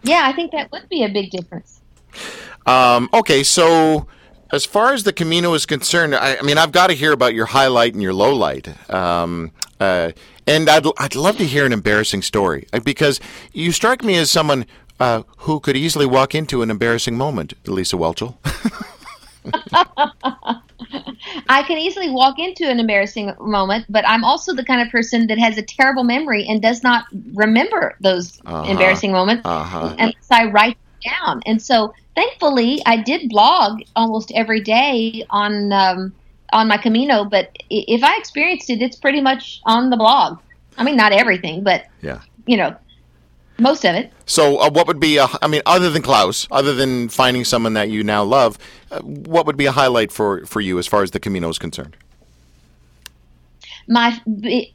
Yeah, 0.03 0.23
I 0.25 0.33
think 0.33 0.51
that 0.51 0.69
would 0.73 0.89
be 0.89 1.01
a 1.05 1.07
big 1.07 1.31
difference. 1.31 1.79
Um, 2.65 3.09
okay, 3.13 3.41
so 3.41 4.05
as 4.51 4.65
far 4.65 4.91
as 4.91 5.05
the 5.05 5.13
Camino 5.13 5.53
is 5.53 5.65
concerned, 5.65 6.13
I, 6.13 6.35
I 6.35 6.41
mean, 6.41 6.57
I've 6.57 6.73
got 6.73 6.87
to 6.87 6.93
hear 6.93 7.13
about 7.13 7.33
your 7.33 7.45
highlight 7.45 7.93
and 7.93 8.03
your 8.03 8.13
low 8.13 8.35
light. 8.35 8.67
Um, 8.93 9.53
uh, 9.79 10.11
and 10.45 10.69
I'd, 10.69 10.85
I'd 10.97 11.15
love 11.15 11.37
to 11.37 11.45
hear 11.45 11.65
an 11.65 11.71
embarrassing 11.71 12.21
story 12.21 12.67
uh, 12.73 12.81
because 12.81 13.21
you 13.53 13.71
strike 13.71 14.03
me 14.03 14.17
as 14.17 14.29
someone 14.29 14.65
uh, 14.99 15.23
who 15.37 15.61
could 15.61 15.77
easily 15.77 16.05
walk 16.05 16.35
into 16.35 16.61
an 16.61 16.69
embarrassing 16.69 17.15
moment, 17.15 17.53
Lisa 17.65 17.95
Welchel. 17.95 18.35
I 21.49 21.63
can 21.63 21.77
easily 21.77 22.09
walk 22.09 22.39
into 22.39 22.69
an 22.69 22.79
embarrassing 22.79 23.33
moment, 23.39 23.85
but 23.89 24.07
I'm 24.07 24.23
also 24.23 24.53
the 24.53 24.63
kind 24.65 24.81
of 24.81 24.89
person 24.89 25.27
that 25.27 25.37
has 25.39 25.57
a 25.57 25.63
terrible 25.63 26.03
memory 26.03 26.45
and 26.47 26.61
does 26.61 26.83
not 26.83 27.05
remember 27.33 27.95
those 28.01 28.39
embarrassing 28.65 29.11
moments 29.11 29.43
Uh-huh. 29.45 29.95
unless 29.99 30.31
I 30.31 30.45
write 30.45 30.77
them 31.03 31.13
down. 31.25 31.41
And 31.45 31.61
so, 31.61 31.93
thankfully, 32.15 32.81
I 32.85 32.97
did 33.01 33.29
blog 33.29 33.79
almost 33.95 34.31
every 34.35 34.61
day 34.61 35.25
on 35.29 35.71
um, 35.73 36.13
on 36.53 36.67
my 36.67 36.77
Camino. 36.77 37.25
But 37.25 37.51
if 37.69 38.03
I 38.03 38.17
experienced 38.17 38.69
it, 38.69 38.81
it's 38.81 38.97
pretty 38.97 39.21
much 39.21 39.59
on 39.65 39.89
the 39.89 39.97
blog. 39.97 40.39
I 40.77 40.83
mean, 40.83 40.95
not 40.95 41.11
everything, 41.11 41.63
but 41.63 41.83
Yeah. 42.01 42.21
you 42.45 42.57
know, 42.57 42.75
most 43.59 43.85
of 43.85 43.95
it. 43.95 44.11
So, 44.25 44.57
uh, 44.57 44.69
what 44.69 44.87
would 44.87 44.99
be, 44.99 45.17
a, 45.17 45.27
I 45.41 45.47
mean, 45.47 45.61
other 45.65 45.89
than 45.89 46.01
Klaus, 46.01 46.47
other 46.51 46.73
than 46.73 47.09
finding 47.09 47.45
someone 47.45 47.73
that 47.73 47.89
you 47.89 48.03
now 48.03 48.23
love, 48.23 48.57
uh, 48.91 48.99
what 49.01 49.45
would 49.45 49.57
be 49.57 49.65
a 49.65 49.71
highlight 49.71 50.11
for, 50.11 50.45
for 50.45 50.61
you 50.61 50.79
as 50.79 50.87
far 50.87 51.03
as 51.03 51.11
the 51.11 51.19
Camino 51.19 51.49
is 51.49 51.57
concerned? 51.57 51.95
my 53.87 54.19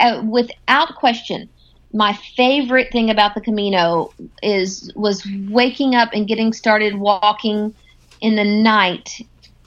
uh, 0.00 0.22
without 0.24 0.94
question 0.96 1.48
my 1.94 2.14
favorite 2.36 2.90
thing 2.90 3.10
about 3.10 3.34
the 3.34 3.40
camino 3.40 4.12
is 4.42 4.90
was 4.94 5.26
waking 5.48 5.94
up 5.94 6.10
and 6.14 6.26
getting 6.26 6.52
started 6.52 6.96
walking 6.96 7.74
in 8.20 8.34
the 8.36 8.44
night 8.44 9.20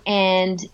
and 0.07 0.65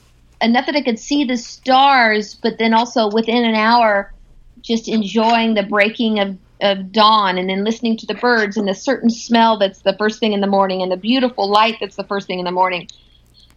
enough 0.41 0.65
that 0.65 0.75
i 0.75 0.81
could 0.81 0.99
see 0.99 1.23
the 1.25 1.37
stars 1.37 2.35
but 2.35 2.57
then 2.57 2.73
also 2.73 3.09
within 3.09 3.43
an 3.43 3.55
hour 3.55 4.13
just 4.61 4.87
enjoying 4.87 5.55
the 5.55 5.63
breaking 5.63 6.19
of, 6.19 6.37
of 6.61 6.91
dawn 6.91 7.37
and 7.37 7.49
then 7.49 7.63
listening 7.63 7.97
to 7.97 8.05
the 8.05 8.13
birds 8.15 8.57
and 8.57 8.67
the 8.67 8.73
certain 8.73 9.09
smell 9.09 9.57
that's 9.57 9.81
the 9.81 9.95
first 9.97 10.19
thing 10.19 10.33
in 10.33 10.41
the 10.41 10.47
morning 10.47 10.81
and 10.81 10.91
the 10.91 10.97
beautiful 10.97 11.49
light 11.49 11.77
that's 11.79 11.95
the 11.95 12.03
first 12.03 12.27
thing 12.27 12.39
in 12.39 12.45
the 12.45 12.51
morning 12.51 12.87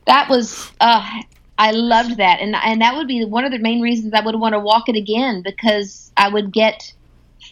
that 0.07 0.29
was 0.29 0.71
uh, 0.81 1.23
I 1.59 1.71
loved 1.71 2.17
that, 2.17 2.41
and 2.41 2.57
and 2.57 2.81
that 2.81 2.97
would 2.97 3.07
be 3.07 3.25
one 3.25 3.45
of 3.45 3.53
the 3.53 3.59
main 3.59 3.81
reasons 3.81 4.13
I 4.13 4.21
would 4.21 4.37
want 4.37 4.55
to 4.55 4.59
walk 4.59 4.89
it 4.89 4.97
again 4.97 5.43
because 5.43 6.11
I 6.17 6.29
would 6.29 6.53
get 6.53 6.93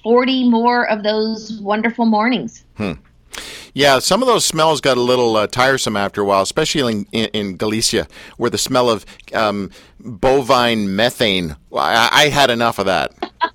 forty 0.03 0.49
more 0.49 0.89
of 0.89 1.03
those 1.03 1.61
wonderful 1.61 2.07
mornings. 2.07 2.65
Hmm. 2.77 2.93
Yeah, 3.75 4.01
some 4.01 4.21
of 4.21 4.29
those 4.29 4.45
smells 4.45 4.83
got 4.83 4.99
a 4.99 5.01
little 5.01 5.35
uh, 5.37 5.47
tiresome 5.47 5.97
after 5.97 6.21
a 6.21 6.25
while, 6.27 6.43
especially 6.43 6.93
in, 6.93 7.07
in, 7.13 7.29
in 7.33 7.57
Galicia, 7.57 8.07
where 8.37 8.51
the 8.51 8.59
smell 8.59 8.91
of 8.91 9.07
um, 9.33 9.71
bovine 9.99 10.95
methane. 10.95 11.57
I, 11.75 12.11
I 12.13 12.29
had 12.29 12.51
enough 12.51 12.79
of 12.79 12.87
that. 12.87 13.15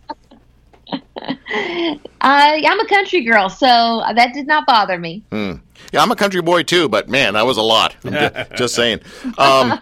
I 1.49 2.63
I'm 2.67 2.79
a 2.79 2.87
country 2.87 3.21
girl, 3.23 3.49
so 3.49 4.03
that 4.15 4.33
did 4.33 4.47
not 4.47 4.65
bother 4.65 4.97
me. 4.99 5.23
Yeah, 5.31 6.01
I'm 6.01 6.11
a 6.11 6.15
country 6.15 6.41
boy 6.41 6.63
too, 6.63 6.89
but 6.89 7.07
man, 7.07 7.33
that 7.35 7.45
was 7.45 7.57
a 7.57 7.61
lot. 7.61 7.95
I'm 8.03 8.11
ju- 8.13 8.55
just 8.57 8.75
saying. 8.75 8.99
Um, 9.37 9.79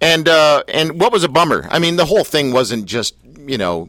and 0.00 0.28
uh, 0.28 0.62
and 0.68 1.00
what 1.00 1.12
was 1.12 1.24
a 1.24 1.28
bummer? 1.28 1.66
I 1.70 1.78
mean, 1.78 1.96
the 1.96 2.04
whole 2.04 2.24
thing 2.24 2.52
wasn't 2.52 2.86
just 2.86 3.16
you 3.38 3.58
know 3.58 3.88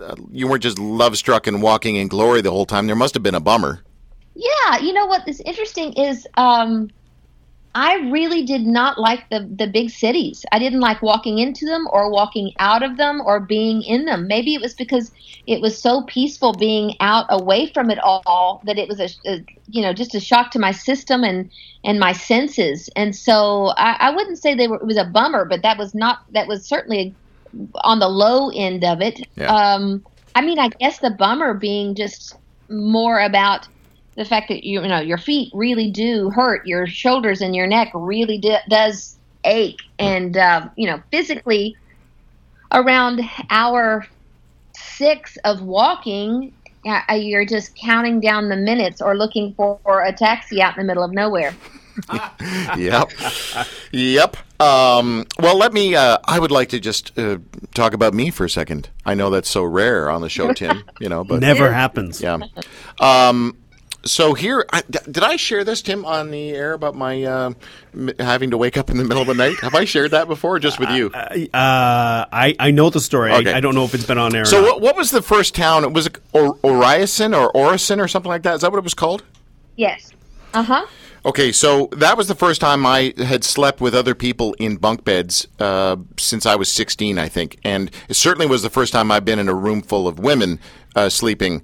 uh, 0.00 0.16
you 0.30 0.48
weren't 0.48 0.62
just 0.62 0.78
love 0.78 1.16
struck 1.16 1.46
and 1.46 1.62
walking 1.62 1.96
in 1.96 2.08
glory 2.08 2.40
the 2.40 2.50
whole 2.50 2.66
time. 2.66 2.86
There 2.86 2.96
must 2.96 3.14
have 3.14 3.22
been 3.22 3.34
a 3.34 3.40
bummer. 3.40 3.80
Yeah, 4.34 4.78
you 4.78 4.92
know 4.92 5.06
what 5.06 5.28
is 5.28 5.40
interesting 5.40 5.92
is 5.92 6.26
um, 6.36 6.90
I 7.74 7.94
really 8.10 8.44
did 8.44 8.66
not 8.66 8.98
like 8.98 9.28
the 9.30 9.48
the 9.56 9.66
big 9.66 9.90
cities. 9.90 10.44
I 10.52 10.58
didn't 10.58 10.80
like 10.80 11.00
walking 11.00 11.38
into 11.38 11.64
them 11.64 11.88
or 11.90 12.10
walking 12.10 12.52
out 12.58 12.82
of 12.82 12.98
them 12.98 13.22
or 13.24 13.40
being 13.40 13.82
in 13.82 14.04
them. 14.04 14.26
Maybe 14.28 14.54
it 14.54 14.60
was 14.60 14.74
because 14.74 15.10
it 15.46 15.60
was 15.60 15.80
so 15.80 16.02
peaceful 16.02 16.52
being 16.52 16.94
out 17.00 17.26
away 17.30 17.66
from 17.72 17.90
it 17.90 17.98
all 17.98 18.62
that 18.64 18.78
it 18.78 18.88
was 18.88 19.00
a, 19.00 19.08
a 19.26 19.44
you 19.68 19.80
know 19.80 19.92
just 19.92 20.14
a 20.14 20.20
shock 20.20 20.50
to 20.50 20.58
my 20.58 20.70
system 20.70 21.24
and 21.24 21.50
and 21.82 21.98
my 21.98 22.12
senses. 22.12 22.90
And 22.94 23.16
so 23.16 23.72
I, 23.76 23.96
I 24.00 24.14
wouldn't 24.14 24.38
say 24.38 24.54
they 24.54 24.68
were 24.68 24.76
it 24.76 24.86
was 24.86 24.98
a 24.98 25.04
bummer, 25.04 25.46
but 25.46 25.62
that 25.62 25.78
was 25.78 25.94
not 25.94 26.18
that 26.32 26.46
was 26.46 26.66
certainly 26.66 27.14
on 27.84 28.00
the 28.00 28.08
low 28.08 28.50
end 28.50 28.84
of 28.84 29.00
it. 29.00 29.26
Yeah. 29.36 29.46
Um, 29.46 30.04
I 30.34 30.42
mean, 30.42 30.58
I 30.58 30.68
guess 30.68 30.98
the 30.98 31.10
bummer 31.10 31.54
being 31.54 31.94
just 31.94 32.36
more 32.68 33.20
about 33.20 33.68
the 34.14 34.24
fact 34.24 34.48
that 34.48 34.64
you, 34.64 34.82
you 34.82 34.88
know 34.88 35.00
your 35.00 35.18
feet 35.18 35.50
really 35.54 35.90
do 35.90 36.30
hurt, 36.30 36.66
your 36.66 36.86
shoulders 36.86 37.40
and 37.40 37.54
your 37.54 37.66
neck 37.66 37.90
really 37.94 38.38
do, 38.38 38.56
does 38.68 39.16
ache, 39.44 39.80
and 39.98 40.36
uh, 40.36 40.68
you 40.76 40.86
know 40.86 41.02
physically 41.10 41.76
around 42.72 43.20
hour 43.50 44.06
six 44.74 45.36
of 45.44 45.62
walking, 45.62 46.52
uh, 46.86 47.14
you're 47.14 47.44
just 47.44 47.74
counting 47.76 48.20
down 48.20 48.48
the 48.48 48.56
minutes 48.56 49.00
or 49.00 49.16
looking 49.16 49.52
for, 49.54 49.78
for 49.82 50.02
a 50.02 50.12
taxi 50.12 50.62
out 50.62 50.76
in 50.76 50.82
the 50.82 50.86
middle 50.86 51.04
of 51.04 51.12
nowhere. 51.12 51.54
yep. 52.76 53.10
Yep. 53.92 54.36
Um, 54.60 55.26
well, 55.38 55.58
let 55.58 55.72
me. 55.72 55.94
Uh, 55.94 56.18
I 56.24 56.38
would 56.38 56.50
like 56.50 56.70
to 56.70 56.80
just 56.80 57.16
uh, 57.18 57.38
talk 57.74 57.92
about 57.92 58.14
me 58.14 58.30
for 58.30 58.44
a 58.44 58.50
second. 58.50 58.88
I 59.04 59.14
know 59.14 59.28
that's 59.28 59.50
so 59.50 59.62
rare 59.62 60.10
on 60.10 60.22
the 60.22 60.28
show, 60.28 60.52
Tim. 60.52 60.84
You 61.00 61.08
know, 61.08 61.24
but 61.24 61.40
Never 61.40 61.72
happens. 61.72 62.20
yeah. 62.20 62.38
Um, 63.00 63.56
so 64.04 64.34
here, 64.34 64.64
I, 64.72 64.82
d- 64.90 64.98
did 65.10 65.22
I 65.22 65.36
share 65.36 65.64
this, 65.64 65.82
Tim, 65.82 66.04
on 66.04 66.30
the 66.30 66.50
air 66.50 66.72
about 66.72 66.94
my 66.94 67.22
uh, 67.24 67.52
m- 67.94 68.10
having 68.18 68.50
to 68.50 68.58
wake 68.58 68.76
up 68.76 68.90
in 68.90 68.96
the 68.96 69.04
middle 69.04 69.20
of 69.22 69.28
the 69.28 69.34
night? 69.34 69.56
Have 69.60 69.74
I 69.74 69.84
shared 69.84 70.10
that 70.12 70.26
before, 70.28 70.56
or 70.56 70.58
just 70.58 70.78
with 70.80 70.90
you? 70.90 71.10
Uh, 71.14 72.26
I, 72.32 72.54
I 72.58 72.70
know 72.70 72.90
the 72.90 73.00
story. 73.00 73.32
Okay. 73.32 73.52
I, 73.52 73.58
I 73.58 73.60
don't 73.60 73.74
know 73.74 73.84
if 73.84 73.94
it's 73.94 74.06
been 74.06 74.18
on 74.18 74.34
air. 74.34 74.42
or 74.42 74.46
So, 74.46 74.60
not. 74.60 74.66
what, 74.74 74.80
what 74.80 74.96
was 74.96 75.10
the 75.10 75.22
first 75.22 75.54
town? 75.54 75.92
Was 75.92 76.06
it 76.06 76.18
or- 76.32 76.56
Orisson 76.58 77.36
or 77.38 77.52
Orisson 77.52 77.98
or 78.02 78.08
something 78.08 78.28
like 78.30 78.42
that? 78.42 78.56
Is 78.56 78.60
that 78.62 78.70
what 78.72 78.78
it 78.78 78.84
was 78.84 78.94
called? 78.94 79.22
Yes. 79.76 80.10
Uh 80.54 80.62
huh. 80.62 80.86
Okay, 81.24 81.52
so 81.52 81.86
that 81.92 82.16
was 82.16 82.26
the 82.26 82.34
first 82.34 82.60
time 82.60 82.84
I 82.84 83.14
had 83.16 83.44
slept 83.44 83.80
with 83.80 83.94
other 83.94 84.12
people 84.12 84.54
in 84.58 84.74
bunk 84.76 85.04
beds 85.04 85.46
uh, 85.60 85.94
since 86.16 86.46
I 86.46 86.56
was 86.56 86.68
16, 86.68 87.16
I 87.16 87.28
think. 87.28 87.58
And 87.62 87.92
it 88.08 88.14
certainly 88.14 88.46
was 88.48 88.62
the 88.64 88.70
first 88.70 88.92
time 88.92 89.12
I've 89.12 89.24
been 89.24 89.38
in 89.38 89.48
a 89.48 89.54
room 89.54 89.82
full 89.82 90.08
of 90.08 90.18
women 90.18 90.58
uh, 90.94 91.08
sleeping 91.08 91.62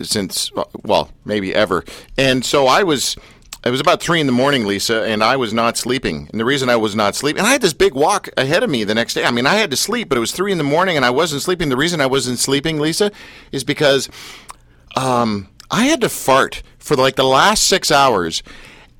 since, 0.00 0.50
well, 0.82 1.10
maybe 1.24 1.54
ever. 1.54 1.84
And 2.16 2.44
so 2.44 2.66
I 2.66 2.82
was. 2.82 3.16
It 3.62 3.68
was 3.68 3.80
about 3.80 4.00
three 4.00 4.22
in 4.22 4.26
the 4.26 4.32
morning, 4.32 4.66
Lisa, 4.66 5.02
and 5.02 5.22
I 5.22 5.36
was 5.36 5.52
not 5.52 5.76
sleeping. 5.76 6.30
And 6.30 6.40
the 6.40 6.46
reason 6.46 6.70
I 6.70 6.76
was 6.76 6.96
not 6.96 7.14
sleeping, 7.14 7.40
and 7.40 7.46
I 7.46 7.52
had 7.52 7.60
this 7.60 7.74
big 7.74 7.92
walk 7.92 8.30
ahead 8.38 8.62
of 8.62 8.70
me 8.70 8.84
the 8.84 8.94
next 8.94 9.12
day. 9.12 9.22
I 9.22 9.30
mean, 9.30 9.44
I 9.44 9.56
had 9.56 9.70
to 9.72 9.76
sleep, 9.76 10.08
but 10.08 10.16
it 10.16 10.20
was 10.20 10.32
three 10.32 10.50
in 10.50 10.56
the 10.56 10.64
morning, 10.64 10.96
and 10.96 11.04
I 11.04 11.10
wasn't 11.10 11.42
sleeping. 11.42 11.68
The 11.68 11.76
reason 11.76 12.00
I 12.00 12.06
wasn't 12.06 12.38
sleeping, 12.38 12.80
Lisa, 12.80 13.12
is 13.52 13.62
because 13.62 14.08
um, 14.96 15.46
I 15.70 15.84
had 15.84 16.00
to 16.00 16.08
fart 16.08 16.62
for 16.78 16.96
like 16.96 17.16
the 17.16 17.24
last 17.24 17.66
six 17.66 17.90
hours, 17.90 18.42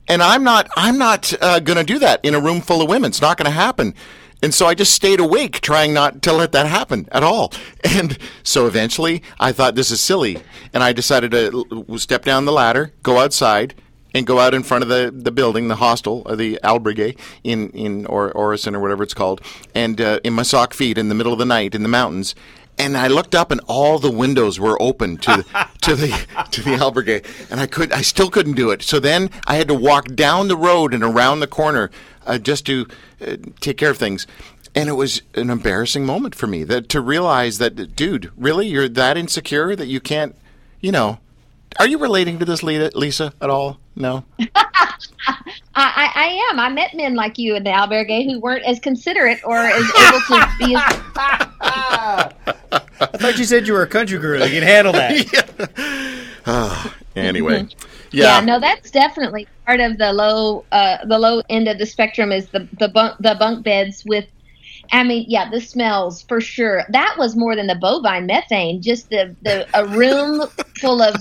and 0.09 0.23
I'm 0.23 0.45
not 0.45 0.69
I'm 0.77 0.99
not 0.99 1.33
uh, 1.41 1.61
going 1.61 1.79
to 1.79 1.85
do 1.85 1.99
that 2.01 2.23
in 2.23 2.35
a 2.35 2.41
room 2.41 2.61
full 2.61 2.83
of 2.83 2.89
women. 2.91 3.09
It's 3.09 3.23
not 3.23 3.39
going 3.39 3.47
to 3.47 3.51
happen. 3.51 3.95
And 4.43 4.55
so 4.55 4.67
I 4.67 4.75
just 4.75 4.95
stayed 4.95 5.21
awake, 5.21 5.61
trying 5.61 5.93
not 5.93 6.23
to 6.23 6.33
let 6.33 6.53
that 6.53 6.67
happen 6.67 7.09
at 7.13 7.23
all. 7.23 7.53
And 7.83 8.19
so 8.43 8.67
eventually, 8.67 9.23
I 9.41 9.53
thought 9.53 9.75
this 9.75 9.91
is 9.91 10.01
silly, 10.01 10.39
and 10.73 10.83
I 10.83 10.93
decided 10.93 11.33
to 11.33 11.87
step 11.99 12.25
down 12.25 12.45
the 12.45 12.53
ladder, 12.53 12.93
go 13.03 13.19
outside, 13.19 13.75
and 14.15 14.27
go 14.27 14.39
out 14.39 14.55
in 14.55 14.63
front 14.63 14.83
of 14.83 14.89
the, 14.89 15.13
the 15.15 15.31
building, 15.31 15.69
the 15.69 15.77
hostel, 15.77 16.23
or 16.27 16.37
the 16.37 16.59
albergue 16.63 17.19
in 17.45 17.71
in 17.71 18.07
or 18.07 18.33
Orisson 18.33 18.75
or 18.75 18.81
whatever 18.81 19.03
it's 19.03 19.15
called, 19.15 19.41
and 19.75 20.01
uh, 20.01 20.21
in 20.25 20.33
my 20.35 20.43
sock 20.43 20.75
feet 20.75 20.99
in 20.99 21.09
the 21.09 21.15
middle 21.15 21.33
of 21.33 21.39
the 21.39 21.45
night 21.45 21.75
in 21.75 21.83
the 21.83 21.89
mountains. 21.89 22.35
And 22.79 22.97
I 22.97 23.09
looked 23.09 23.35
up, 23.35 23.51
and 23.51 23.61
all 23.67 23.99
the 23.99 24.11
windows 24.11 24.59
were 24.59 24.81
open 24.81 25.19
to 25.19 25.31
the, 25.39 25.69
to 25.83 25.95
the 25.95 26.09
to 26.51 26.63
the 26.63 26.77
albergue, 26.77 27.25
and 27.51 27.61
I 27.61 27.67
could 27.67 27.93
I 27.93 28.03
still 28.03 28.31
couldn't 28.31 28.55
do 28.55 28.71
it. 28.71 28.83
So 28.83 29.01
then 29.01 29.31
I 29.47 29.57
had 29.57 29.69
to 29.69 29.75
walk 29.75 30.15
down 30.15 30.49
the 30.49 30.57
road 30.57 30.95
and 30.95 31.03
around 31.03 31.41
the 31.41 31.47
corner 31.47 31.91
uh, 32.27 32.39
just 32.39 32.67
to 32.67 32.87
uh, 33.21 33.37
take 33.61 33.77
care 33.77 33.91
of 33.91 33.99
things. 33.99 34.27
And 34.75 34.89
it 34.89 34.93
was 34.93 35.23
an 35.35 35.51
embarrassing 35.51 36.07
moment 36.07 36.35
for 36.35 36.47
me 36.47 36.63
that 36.65 36.89
to 36.91 37.01
realize 37.01 37.59
that, 37.59 37.97
dude, 37.97 38.31
really, 38.37 38.69
you're 38.69 38.89
that 38.89 39.17
insecure 39.17 39.75
that 39.75 39.89
you 39.89 40.01
can't, 40.01 40.37
you 40.81 40.93
know. 40.93 41.19
Are 41.79 41.87
you 41.87 41.99
relating 41.99 42.39
to 42.41 42.45
this, 42.45 42.63
Lisa, 42.63 43.33
at 43.41 43.51
all? 43.51 43.79
No. 43.97 44.25
I, 45.27 45.35
I, 45.75 46.13
I 46.15 46.49
am. 46.51 46.61
I 46.61 46.69
met 46.69 46.95
men 46.95 47.15
like 47.15 47.39
you 47.39 47.55
in 47.55 47.65
the 47.65 47.71
albergue 47.71 48.31
who 48.31 48.41
weren't 48.41 48.65
as 48.65 48.79
considerate 48.81 49.41
or 49.45 49.59
as 49.59 49.83
able 49.99 50.21
to 50.21 50.49
be 50.59 50.75
as. 50.75 51.01
I 51.63 52.33
thought 53.17 53.39
you 53.39 53.45
said 53.45 53.67
you 53.67 53.73
were 53.73 53.83
a 53.83 53.87
country 53.89 54.19
girl. 54.19 54.45
You 54.45 54.61
can 54.61 54.63
handle 54.63 54.93
that. 54.93 56.27
Anyway. 57.17 57.67
Yeah. 58.13 58.41
Yeah. 58.41 58.45
no, 58.45 58.61
that's 58.61 58.91
definitely 58.91 59.49
part 59.67 59.81
of 59.81 59.99
the 59.99 60.13
low, 60.13 60.65
uh, 60.73 61.05
the 61.07 61.19
low 61.19 61.43
end 61.49 61.69
of 61.69 61.79
the 61.79 61.87
spectrum 61.87 62.33
is 62.33 62.49
the 62.49 62.69
the 62.79 62.89
bunk 62.89 63.17
the 63.21 63.37
bunk 63.39 63.65
beds 63.65 64.03
with. 64.05 64.27
I 64.93 65.05
mean, 65.05 65.27
yeah, 65.29 65.49
the 65.49 65.61
smells 65.61 66.23
for 66.23 66.41
sure. 66.41 66.85
That 66.89 67.15
was 67.17 67.37
more 67.37 67.55
than 67.55 67.69
the 67.69 67.77
bovine 67.77 68.27
methane. 68.27 68.83
Just 68.83 69.09
the 69.11 69.37
the 69.43 69.67
a 69.75 69.87
room 69.87 70.49
full 70.81 71.01
of 71.01 71.15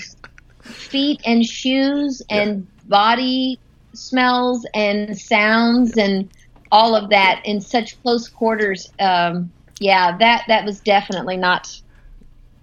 feet 0.63 1.21
and 1.25 1.45
shoes 1.45 2.21
and 2.29 2.67
body 2.87 3.59
smells 3.93 4.65
and 4.73 5.17
sounds 5.17 5.97
and 5.97 6.29
all 6.71 6.95
of 6.95 7.09
that 7.09 7.41
in 7.45 7.61
such 7.61 8.01
close 8.01 8.27
quarters. 8.27 8.91
Um, 8.99 9.51
yeah, 9.79 10.17
that 10.17 10.45
that 10.47 10.65
was 10.65 10.79
definitely 10.81 11.37
not 11.37 11.81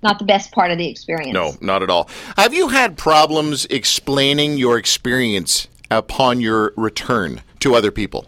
not 0.07 0.19
the 0.21 0.25
best 0.25 0.53
part 0.53 0.71
of 0.71 0.79
the 0.79 0.89
experience. 0.89 1.35
No, 1.35 1.57
not 1.61 1.83
at 1.83 1.91
all. 1.91 2.09
Have 2.37 2.55
you 2.55 2.69
had 2.69 2.97
problems 2.97 3.67
explaining 3.67 4.57
your 4.57 4.79
experience 4.79 5.67
upon 5.91 6.41
your 6.41 6.73
return 6.77 7.43
to 7.61 7.75
other 7.75 7.91
people? 7.91 8.27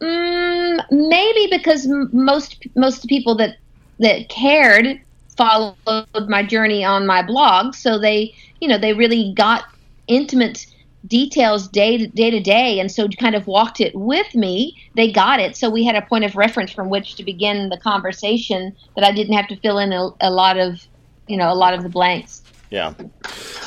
Mm, 0.00 0.80
maybe 0.90 1.48
because 1.50 1.84
m- 1.86 2.08
most 2.12 2.64
most 2.76 3.06
people 3.08 3.34
that 3.36 3.56
that 3.98 4.28
cared 4.28 5.00
followed 5.36 6.28
my 6.28 6.44
journey 6.44 6.84
on 6.84 7.04
my 7.04 7.20
blog, 7.22 7.74
so 7.74 7.98
they 7.98 8.32
you 8.60 8.68
know 8.68 8.78
they 8.78 8.92
really 8.92 9.32
got 9.34 9.64
intimate 10.06 10.66
details 11.06 11.68
day 11.68 11.98
to 11.98 12.06
day 12.08 12.30
to 12.30 12.40
day, 12.40 12.80
and 12.80 12.90
so 12.90 13.08
kind 13.08 13.34
of 13.34 13.46
walked 13.46 13.80
it 13.80 13.94
with 13.94 14.34
me. 14.34 14.76
They 14.94 15.12
got 15.12 15.40
it, 15.40 15.56
so 15.56 15.70
we 15.70 15.84
had 15.84 15.96
a 15.96 16.02
point 16.02 16.24
of 16.24 16.36
reference 16.36 16.70
from 16.70 16.90
which 16.90 17.14
to 17.16 17.24
begin 17.24 17.68
the 17.68 17.78
conversation 17.78 18.74
that 18.96 19.04
I 19.04 19.12
didn't 19.12 19.34
have 19.34 19.48
to 19.48 19.56
fill 19.56 19.78
in 19.78 19.92
a, 19.92 20.10
a 20.20 20.30
lot 20.30 20.58
of 20.58 20.86
you 21.26 21.36
know 21.36 21.52
a 21.52 21.54
lot 21.54 21.74
of 21.74 21.82
the 21.82 21.88
blanks. 21.88 22.42
Yeah. 22.70 22.94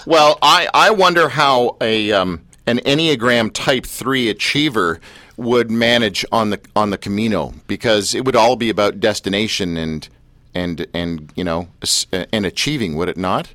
Well, 0.06 0.38
I, 0.42 0.68
I 0.74 0.92
wonder 0.92 1.30
how 1.30 1.78
a 1.82 2.12
um, 2.12 2.42
an 2.68 2.80
Enneagram 2.80 3.52
Type 3.54 3.86
Three 3.86 4.30
achiever 4.30 5.00
would 5.38 5.72
manage 5.72 6.26
on 6.32 6.52
the 6.52 6.60
on 6.76 6.90
the 6.90 6.98
Camino 6.98 7.54
because 7.68 8.14
it 8.14 8.26
would 8.26 8.36
all 8.36 8.56
be 8.56 8.70
about 8.70 9.00
destination 9.00 9.78
and 9.78 10.08
and 10.54 10.86
and 10.94 11.32
you 11.36 11.44
know 11.44 11.68
and 12.12 12.46
achieving, 12.46 12.96
would 12.96 13.10
it 13.10 13.18
not? 13.18 13.54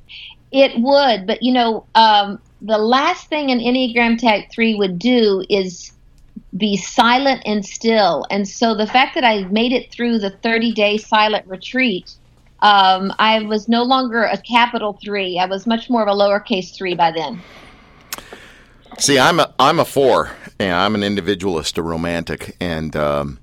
It 0.51 0.79
would, 0.79 1.27
but 1.27 1.43
you 1.43 1.53
know, 1.53 1.85
um, 1.95 2.39
the 2.61 2.77
last 2.77 3.27
thing 3.29 3.51
an 3.51 3.59
Enneagram 3.59 4.19
Type 4.19 4.49
3 4.51 4.75
would 4.75 4.99
do 4.99 5.43
is 5.49 5.91
be 6.55 6.77
silent 6.77 7.41
and 7.45 7.65
still. 7.65 8.25
And 8.29 8.47
so 8.47 8.75
the 8.75 8.87
fact 8.87 9.15
that 9.15 9.23
I 9.23 9.43
made 9.45 9.73
it 9.73 9.91
through 9.91 10.19
the 10.19 10.29
30 10.29 10.71
day 10.73 10.97
silent 10.97 11.45
retreat, 11.47 12.11
um, 12.61 13.13
I 13.19 13.41
was 13.43 13.67
no 13.67 13.83
longer 13.83 14.23
a 14.23 14.37
capital 14.37 14.97
three. 15.03 15.37
I 15.39 15.45
was 15.45 15.67
much 15.67 15.89
more 15.89 16.01
of 16.01 16.07
a 16.07 16.11
lowercase 16.11 16.75
three 16.75 16.95
by 16.95 17.11
then. 17.11 17.41
See, 18.97 19.19
I'm 19.19 19.39
a 19.39 19.53
I'm 19.59 19.79
a 19.79 19.85
four. 19.85 20.31
and 20.59 20.73
I'm 20.73 20.95
an 20.95 21.03
individualist, 21.03 21.77
a 21.77 21.83
romantic, 21.83 22.55
and 22.59 22.95
um, 22.95 23.39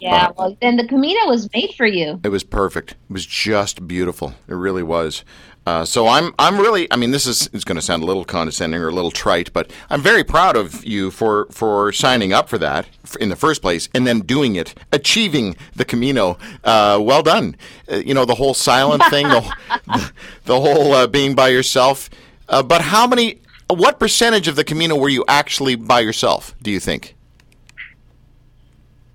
Yeah, 0.00 0.30
well, 0.36 0.56
then 0.60 0.76
the 0.76 0.86
Camino 0.86 1.26
was 1.26 1.48
made 1.54 1.72
for 1.76 1.86
you. 1.86 2.20
It 2.22 2.28
was 2.28 2.44
perfect. 2.44 2.92
It 2.92 3.12
was 3.12 3.24
just 3.24 3.88
beautiful. 3.88 4.34
It 4.48 4.54
really 4.54 4.82
was. 4.82 5.24
Uh, 5.64 5.84
so 5.84 6.08
I'm 6.08 6.34
I'm 6.38 6.58
really 6.58 6.90
I 6.90 6.96
mean 6.96 7.12
this 7.12 7.26
is 7.26 7.48
it's 7.52 7.62
going 7.64 7.76
to 7.76 7.82
sound 7.82 8.02
a 8.02 8.06
little 8.06 8.24
condescending 8.24 8.80
or 8.80 8.88
a 8.88 8.92
little 8.92 9.12
trite, 9.12 9.52
but 9.52 9.70
I'm 9.90 10.02
very 10.02 10.24
proud 10.24 10.56
of 10.56 10.84
you 10.84 11.10
for 11.10 11.46
for 11.50 11.92
signing 11.92 12.32
up 12.32 12.48
for 12.48 12.58
that 12.58 12.86
in 13.20 13.28
the 13.28 13.36
first 13.36 13.62
place 13.62 13.88
and 13.94 14.06
then 14.06 14.20
doing 14.20 14.56
it, 14.56 14.74
achieving 14.92 15.56
the 15.76 15.84
Camino. 15.84 16.36
Uh, 16.64 16.98
well 17.00 17.22
done. 17.22 17.54
Uh, 17.90 17.96
you 17.96 18.12
know 18.12 18.24
the 18.24 18.34
whole 18.34 18.54
silent 18.54 19.04
thing, 19.04 19.28
the, 19.28 19.40
the, 19.86 20.12
the 20.46 20.60
whole 20.60 20.92
uh, 20.94 21.06
being 21.06 21.34
by 21.34 21.48
yourself. 21.48 22.10
Uh, 22.48 22.62
but 22.62 22.80
how 22.82 23.06
many? 23.06 23.38
What 23.68 23.98
percentage 23.98 24.48
of 24.48 24.56
the 24.56 24.64
Camino 24.64 24.96
were 24.96 25.08
you 25.08 25.24
actually 25.28 25.76
by 25.76 26.00
yourself? 26.00 26.54
Do 26.60 26.70
you 26.70 26.80
think? 26.80 27.14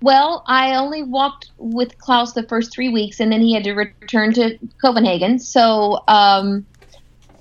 Well, 0.00 0.44
I 0.46 0.76
only 0.76 1.02
walked 1.02 1.50
with 1.58 1.98
Klaus 1.98 2.32
the 2.32 2.44
first 2.44 2.72
three 2.72 2.88
weeks, 2.88 3.18
and 3.18 3.32
then 3.32 3.40
he 3.40 3.54
had 3.54 3.64
to 3.64 3.74
return 3.74 4.32
to 4.34 4.58
Copenhagen. 4.80 5.38
So, 5.40 6.00
um, 6.06 6.66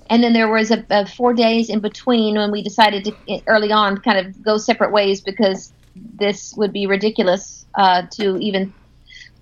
and 0.09 0.23
then 0.23 0.33
there 0.33 0.49
was 0.49 0.71
a, 0.71 0.83
a 0.89 1.05
four 1.05 1.33
days 1.33 1.69
in 1.69 1.81
between 1.81 2.35
when 2.35 2.51
we 2.51 2.63
decided 2.63 3.03
to 3.05 3.41
early 3.47 3.71
on 3.71 3.97
kind 3.97 4.25
of 4.25 4.43
go 4.43 4.57
separate 4.57 4.91
ways 4.91 5.21
because 5.21 5.71
this 5.95 6.53
would 6.57 6.73
be 6.73 6.87
ridiculous 6.87 7.65
uh, 7.75 8.03
to 8.13 8.37
even, 8.39 8.73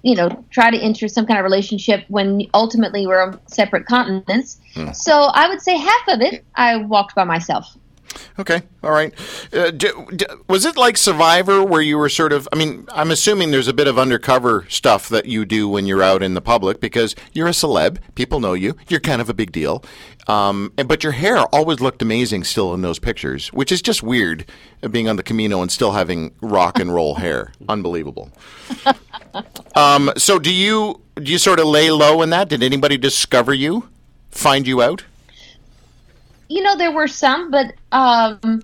you 0.03 0.15
know, 0.15 0.45
try 0.51 0.69
to 0.69 0.77
enter 0.77 1.07
some 1.07 1.25
kind 1.25 1.39
of 1.39 1.43
relationship 1.45 2.03
when 2.09 2.41
ultimately 2.53 3.07
we're 3.07 3.21
on 3.21 3.39
separate 3.47 3.85
continents. 3.85 4.59
So 4.93 5.13
I 5.33 5.47
would 5.47 5.61
say 5.61 5.77
half 5.77 6.07
of 6.09 6.21
it 6.21 6.43
I 6.55 6.77
walked 6.77 7.15
by 7.15 7.23
myself. 7.23 7.77
Okay, 8.39 8.61
all 8.83 8.91
right. 8.91 9.13
Uh, 9.53 9.71
was 10.47 10.65
it 10.65 10.77
like 10.77 10.97
Survivor, 10.97 11.63
where 11.63 11.81
you 11.81 11.97
were 11.97 12.09
sort 12.09 12.33
of? 12.33 12.47
I 12.51 12.55
mean, 12.55 12.85
I'm 12.91 13.11
assuming 13.11 13.51
there's 13.51 13.67
a 13.67 13.73
bit 13.73 13.87
of 13.87 13.97
undercover 13.97 14.65
stuff 14.69 15.09
that 15.09 15.25
you 15.25 15.45
do 15.45 15.67
when 15.67 15.85
you're 15.85 16.03
out 16.03 16.21
in 16.21 16.33
the 16.33 16.41
public 16.41 16.79
because 16.79 17.15
you're 17.33 17.47
a 17.47 17.51
celeb. 17.51 17.97
People 18.15 18.39
know 18.39 18.53
you. 18.53 18.75
You're 18.87 18.99
kind 18.99 19.21
of 19.21 19.29
a 19.29 19.33
big 19.33 19.51
deal. 19.51 19.83
Um, 20.27 20.73
and, 20.77 20.87
but 20.87 21.03
your 21.03 21.13
hair 21.13 21.37
always 21.53 21.79
looked 21.79 22.01
amazing 22.01 22.43
still 22.43 22.73
in 22.73 22.81
those 22.81 22.99
pictures, 22.99 23.49
which 23.53 23.71
is 23.71 23.81
just 23.81 24.01
weird, 24.01 24.49
uh, 24.81 24.87
being 24.87 25.07
on 25.07 25.15
the 25.17 25.23
Camino 25.23 25.61
and 25.61 25.71
still 25.71 25.91
having 25.91 26.33
rock 26.41 26.79
and 26.79 26.93
roll 26.93 27.15
hair. 27.15 27.53
Unbelievable. 27.69 28.31
Um, 29.75 30.11
so 30.15 30.39
do 30.39 30.53
you 30.53 31.01
do 31.15 31.29
you 31.29 31.37
sort 31.37 31.59
of 31.59 31.65
lay 31.65 31.91
low 31.91 32.21
in 32.21 32.29
that? 32.29 32.47
Did 32.47 32.63
anybody 32.63 32.97
discover 32.97 33.53
you, 33.53 33.89
find 34.31 34.65
you 34.65 34.81
out? 34.81 35.03
You 36.49 36.61
know 36.61 36.77
there 36.77 36.91
were 36.91 37.07
some 37.07 37.51
but 37.51 37.73
um 37.91 38.61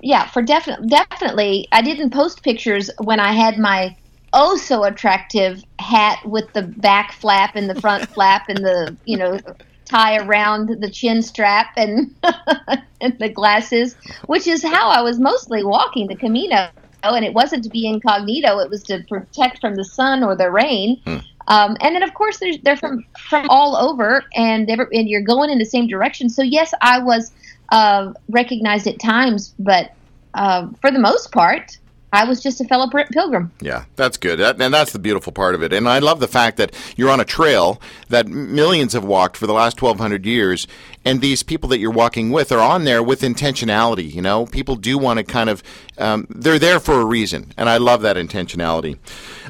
yeah 0.00 0.26
for 0.26 0.42
definitely 0.42 0.88
definitely 0.88 1.68
i 1.72 1.82
didn't 1.82 2.10
post 2.10 2.42
pictures 2.42 2.90
when 2.98 3.20
i 3.20 3.32
had 3.32 3.58
my 3.58 3.94
oh 4.32 4.56
so 4.56 4.84
attractive 4.84 5.62
hat 5.78 6.18
with 6.24 6.50
the 6.52 6.62
back 6.62 7.12
flap 7.12 7.54
and 7.54 7.68
the 7.68 7.80
front 7.80 8.08
flap 8.14 8.48
and 8.48 8.58
the 8.58 8.96
you 9.04 9.16
know 9.16 9.38
tie 9.84 10.16
around 10.16 10.68
the 10.80 10.90
chin 10.90 11.20
strap 11.22 11.72
and 11.76 12.14
and 13.00 13.18
the 13.18 13.28
glasses 13.28 13.94
which 14.26 14.46
is 14.46 14.62
how 14.62 14.88
i 14.88 15.02
was 15.02 15.18
mostly 15.18 15.64
walking 15.64 16.06
the 16.06 16.16
camino. 16.16 16.68
And 17.04 17.24
it 17.24 17.34
wasn't 17.34 17.64
to 17.64 17.70
be 17.70 17.88
incognito 17.88 18.60
it 18.60 18.70
was 18.70 18.84
to 18.84 19.04
protect 19.08 19.60
from 19.60 19.74
the 19.74 19.84
sun 19.84 20.22
or 20.22 20.36
the 20.36 20.52
rain 20.52 21.02
um, 21.48 21.76
and 21.80 21.94
then, 21.94 22.02
of 22.02 22.14
course, 22.14 22.40
they're, 22.62 22.76
from 22.76 23.04
from 23.18 23.48
all 23.48 23.76
over, 23.76 24.24
and 24.34 24.68
and 24.68 25.08
you're 25.08 25.22
going 25.22 25.50
in 25.50 25.58
the 25.58 25.64
same 25.64 25.86
direction. 25.86 26.28
So 26.28 26.42
yes, 26.42 26.72
I 26.80 27.00
was 27.00 27.32
uh, 27.70 28.12
recognized 28.28 28.86
at 28.86 29.00
times, 29.00 29.54
but 29.58 29.92
uh, 30.34 30.68
for 30.80 30.90
the 30.90 30.98
most 30.98 31.32
part, 31.32 31.78
I 32.12 32.24
was 32.24 32.42
just 32.42 32.60
a 32.60 32.64
fellow 32.64 32.88
pilgrim. 32.88 33.50
Yeah, 33.60 33.84
that's 33.96 34.18
good. 34.18 34.38
And 34.38 34.74
that's 34.74 34.92
the 34.92 34.98
beautiful 34.98 35.32
part 35.32 35.54
of 35.54 35.62
it. 35.62 35.72
And 35.72 35.88
I 35.88 35.98
love 35.98 36.20
the 36.20 36.28
fact 36.28 36.58
that 36.58 36.74
you're 36.94 37.08
on 37.08 37.20
a 37.20 37.24
trail 37.24 37.80
that 38.10 38.28
millions 38.28 38.92
have 38.92 39.04
walked 39.04 39.38
for 39.38 39.46
the 39.46 39.54
last 39.54 39.80
1,200 39.80 40.26
years. 40.26 40.66
And 41.04 41.20
these 41.20 41.42
people 41.42 41.68
that 41.70 41.78
you're 41.78 41.90
walking 41.90 42.30
with 42.30 42.52
are 42.52 42.60
on 42.60 42.84
there 42.84 43.02
with 43.02 43.22
intentionality. 43.22 44.12
You 44.12 44.22
know, 44.22 44.46
people 44.46 44.76
do 44.76 44.96
want 44.98 45.18
to 45.18 45.24
kind 45.24 45.50
of, 45.50 45.62
um, 45.98 46.26
they're 46.30 46.58
there 46.58 46.78
for 46.78 47.00
a 47.00 47.04
reason. 47.04 47.52
And 47.56 47.68
I 47.68 47.78
love 47.78 48.02
that 48.02 48.16
intentionality. 48.16 48.98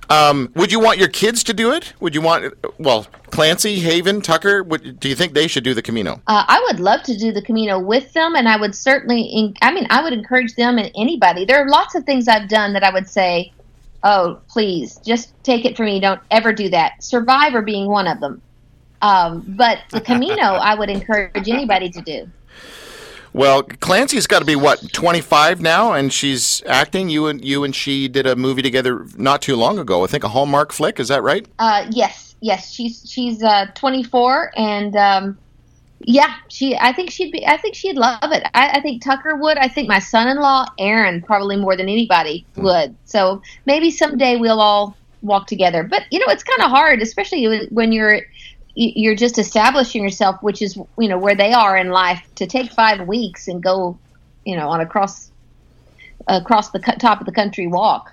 Um, 0.08 0.50
would 0.54 0.72
you 0.72 0.80
want 0.80 0.98
your 0.98 1.08
kids 1.08 1.42
to 1.44 1.54
do 1.54 1.72
it? 1.72 1.92
Would 2.00 2.14
you 2.14 2.20
want, 2.20 2.54
well, 2.78 3.06
Clancy, 3.30 3.80
Haven, 3.80 4.20
Tucker, 4.20 4.62
would, 4.62 4.98
do 4.98 5.08
you 5.08 5.14
think 5.14 5.34
they 5.34 5.46
should 5.46 5.64
do 5.64 5.74
the 5.74 5.82
Camino? 5.82 6.20
Uh, 6.26 6.44
I 6.46 6.60
would 6.68 6.80
love 6.80 7.02
to 7.04 7.16
do 7.16 7.32
the 7.32 7.42
Camino 7.42 7.78
with 7.78 8.12
them, 8.12 8.34
and 8.34 8.48
I 8.48 8.56
would 8.56 8.74
certainly, 8.74 9.22
in, 9.22 9.54
I 9.62 9.72
mean, 9.72 9.86
I 9.90 10.02
would 10.02 10.12
encourage 10.12 10.54
them 10.54 10.78
and 10.78 10.90
anybody. 10.96 11.44
There 11.44 11.62
are 11.62 11.68
lots 11.68 11.94
of 11.94 12.04
things 12.04 12.28
I've 12.28 12.48
done 12.48 12.72
that 12.74 12.82
I 12.82 12.92
would 12.92 13.08
say, 13.08 13.52
oh, 14.02 14.40
please, 14.48 15.00
just 15.04 15.32
take 15.44 15.64
it 15.64 15.76
from 15.76 15.86
me. 15.86 16.00
Don't 16.00 16.20
ever 16.30 16.52
do 16.52 16.68
that. 16.70 17.02
Survivor 17.02 17.62
being 17.62 17.88
one 17.88 18.06
of 18.06 18.20
them. 18.20 18.42
Um, 19.02 19.44
but 19.46 19.80
the 19.90 20.00
Camino, 20.00 20.42
I 20.42 20.74
would 20.74 20.88
encourage 20.88 21.48
anybody 21.48 21.90
to 21.90 22.00
do. 22.00 22.30
Well, 23.34 23.62
Clancy's 23.62 24.26
got 24.26 24.40
to 24.40 24.44
be 24.44 24.56
what 24.56 24.92
25 24.92 25.60
now, 25.60 25.92
and 25.92 26.12
she's 26.12 26.62
acting. 26.66 27.08
You 27.08 27.28
and 27.28 27.42
you 27.42 27.64
and 27.64 27.74
she 27.74 28.06
did 28.06 28.26
a 28.26 28.36
movie 28.36 28.62
together 28.62 29.06
not 29.16 29.40
too 29.40 29.56
long 29.56 29.78
ago. 29.78 30.04
I 30.04 30.06
think 30.06 30.22
a 30.24 30.28
Hallmark 30.28 30.70
flick. 30.72 31.00
Is 31.00 31.08
that 31.08 31.22
right? 31.22 31.46
Uh, 31.58 31.86
yes, 31.90 32.36
yes, 32.40 32.70
she's 32.70 33.10
she's 33.10 33.42
uh, 33.42 33.66
24, 33.74 34.52
and 34.54 34.94
um, 34.96 35.38
yeah, 36.00 36.34
she. 36.48 36.76
I 36.76 36.92
think 36.92 37.10
she'd 37.10 37.32
be. 37.32 37.46
I 37.46 37.56
think 37.56 37.74
she'd 37.74 37.96
love 37.96 38.18
it. 38.32 38.42
I, 38.52 38.72
I 38.74 38.80
think 38.82 39.02
Tucker 39.02 39.34
would. 39.36 39.56
I 39.56 39.68
think 39.68 39.88
my 39.88 39.98
son-in-law 39.98 40.66
Aaron 40.78 41.22
probably 41.22 41.56
more 41.56 41.74
than 41.74 41.88
anybody 41.88 42.44
would. 42.56 42.94
So 43.06 43.40
maybe 43.64 43.90
someday 43.90 44.36
we'll 44.36 44.60
all 44.60 44.94
walk 45.22 45.46
together. 45.46 45.84
But 45.84 46.02
you 46.10 46.18
know, 46.18 46.26
it's 46.28 46.44
kind 46.44 46.62
of 46.62 46.70
hard, 46.70 47.00
especially 47.00 47.66
when 47.70 47.92
you're 47.92 48.20
you're 48.74 49.14
just 49.14 49.38
establishing 49.38 50.02
yourself, 50.02 50.42
which 50.42 50.62
is 50.62 50.76
you 50.98 51.08
know 51.08 51.18
where 51.18 51.34
they 51.34 51.52
are 51.52 51.76
in 51.76 51.90
life. 51.90 52.22
To 52.36 52.46
take 52.46 52.72
five 52.72 53.06
weeks 53.06 53.48
and 53.48 53.62
go, 53.62 53.98
you 54.44 54.56
know, 54.56 54.68
on 54.68 54.80
across 54.80 55.30
across 56.28 56.70
the 56.70 56.78
top 56.78 57.20
of 57.20 57.26
the 57.26 57.32
country 57.32 57.66
walk. 57.66 58.12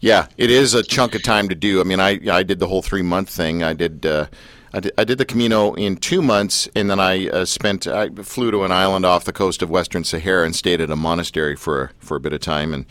Yeah, 0.00 0.26
it 0.36 0.50
is 0.50 0.74
a 0.74 0.82
chunk 0.82 1.14
of 1.14 1.22
time 1.22 1.48
to 1.48 1.54
do. 1.54 1.80
I 1.80 1.84
mean, 1.84 2.00
I 2.00 2.20
I 2.30 2.42
did 2.42 2.58
the 2.58 2.68
whole 2.68 2.82
three 2.82 3.02
month 3.02 3.30
thing. 3.30 3.62
I 3.62 3.72
did. 3.72 4.04
Uh, 4.04 4.26
I 4.70 4.80
did, 4.80 5.16
the 5.16 5.24
Camino 5.24 5.72
in 5.72 5.96
two 5.96 6.20
months, 6.20 6.68
and 6.76 6.90
then 6.90 7.00
I 7.00 7.28
uh, 7.30 7.46
spent. 7.46 7.86
I 7.86 8.10
flew 8.10 8.50
to 8.50 8.64
an 8.64 8.70
island 8.70 9.06
off 9.06 9.24
the 9.24 9.32
coast 9.32 9.62
of 9.62 9.70
Western 9.70 10.04
Sahara 10.04 10.44
and 10.44 10.54
stayed 10.54 10.82
at 10.82 10.90
a 10.90 10.96
monastery 10.96 11.56
for 11.56 11.92
for 11.98 12.18
a 12.18 12.20
bit 12.20 12.34
of 12.34 12.40
time, 12.40 12.74
and 12.74 12.84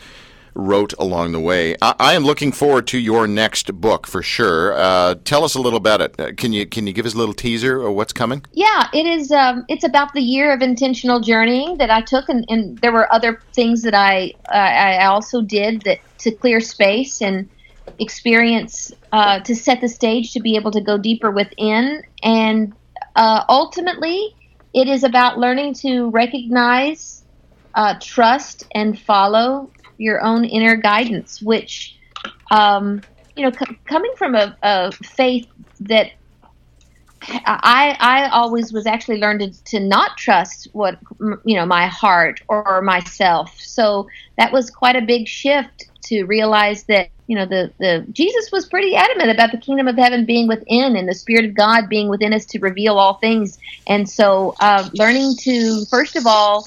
wrote 0.58 0.92
along 0.98 1.32
the 1.32 1.40
way. 1.40 1.76
I, 1.80 1.94
I 1.98 2.14
am 2.14 2.24
looking 2.24 2.52
forward 2.52 2.86
to 2.88 2.98
your 2.98 3.26
next 3.26 3.72
book 3.80 4.06
for 4.06 4.22
sure. 4.22 4.74
Uh, 4.74 5.14
tell 5.24 5.44
us 5.44 5.54
a 5.54 5.60
little 5.60 5.78
about 5.78 6.00
it. 6.00 6.18
Uh, 6.18 6.32
can 6.36 6.52
you 6.52 6.66
can 6.66 6.86
you 6.86 6.92
give 6.92 7.06
us 7.06 7.14
a 7.14 7.16
little 7.16 7.32
teaser 7.32 7.80
of 7.80 7.94
what's 7.94 8.12
coming? 8.12 8.44
Yeah, 8.52 8.88
it 8.92 9.06
is. 9.06 9.30
Um, 9.30 9.64
it's 9.68 9.84
about 9.84 10.12
the 10.12 10.20
year 10.20 10.52
of 10.52 10.60
intentional 10.60 11.20
journeying 11.20 11.78
that 11.78 11.90
I 11.90 12.02
took, 12.02 12.28
and, 12.28 12.44
and 12.48 12.76
there 12.78 12.92
were 12.92 13.10
other 13.12 13.40
things 13.54 13.82
that 13.82 13.94
I 13.94 14.34
uh, 14.52 14.56
I 14.56 15.06
also 15.06 15.40
did 15.40 15.82
that 15.82 16.00
to 16.18 16.32
clear 16.32 16.60
space 16.60 17.22
and 17.22 17.48
experience 18.00 18.92
uh, 19.12 19.40
to 19.40 19.54
set 19.54 19.80
the 19.80 19.88
stage 19.88 20.32
to 20.32 20.40
be 20.40 20.56
able 20.56 20.72
to 20.72 20.80
go 20.80 20.98
deeper 20.98 21.30
within, 21.30 22.02
and 22.22 22.74
uh, 23.14 23.44
ultimately, 23.48 24.34
it 24.74 24.88
is 24.88 25.04
about 25.04 25.38
learning 25.38 25.74
to 25.74 26.10
recognize, 26.10 27.24
uh, 27.74 27.94
trust, 28.00 28.66
and 28.74 28.98
follow 28.98 29.70
your 29.98 30.22
own 30.24 30.44
inner 30.44 30.76
guidance, 30.76 31.42
which 31.42 31.94
um, 32.50 33.02
you 33.36 33.44
know, 33.44 33.52
c- 33.52 33.76
coming 33.88 34.12
from 34.16 34.34
a, 34.34 34.56
a 34.62 34.92
faith 34.92 35.46
that 35.80 36.12
I 37.22 37.96
I 37.98 38.28
always 38.30 38.72
was 38.72 38.86
actually 38.86 39.18
learned 39.18 39.40
to, 39.40 39.64
to 39.64 39.80
not 39.80 40.16
trust 40.16 40.68
what 40.72 40.98
you 41.44 41.56
know 41.56 41.66
my 41.66 41.86
heart 41.86 42.40
or 42.48 42.80
myself. 42.82 43.54
So 43.58 44.06
that 44.38 44.52
was 44.52 44.70
quite 44.70 44.96
a 44.96 45.02
big 45.02 45.28
shift 45.28 45.86
to 46.04 46.24
realize 46.24 46.84
that 46.84 47.10
you 47.26 47.36
know 47.36 47.44
the 47.44 47.72
the 47.78 48.06
Jesus 48.12 48.50
was 48.52 48.66
pretty 48.68 48.94
adamant 48.94 49.30
about 49.30 49.52
the 49.52 49.58
kingdom 49.58 49.88
of 49.88 49.96
heaven 49.96 50.24
being 50.24 50.48
within 50.48 50.96
and 50.96 51.08
the 51.08 51.14
spirit 51.14 51.44
of 51.44 51.54
God 51.54 51.88
being 51.88 52.08
within 52.08 52.32
us 52.32 52.46
to 52.46 52.58
reveal 52.60 52.98
all 52.98 53.14
things. 53.14 53.58
And 53.88 54.08
so 54.08 54.54
uh, 54.60 54.88
learning 54.94 55.34
to 55.40 55.84
first 55.90 56.16
of 56.16 56.26
all 56.26 56.66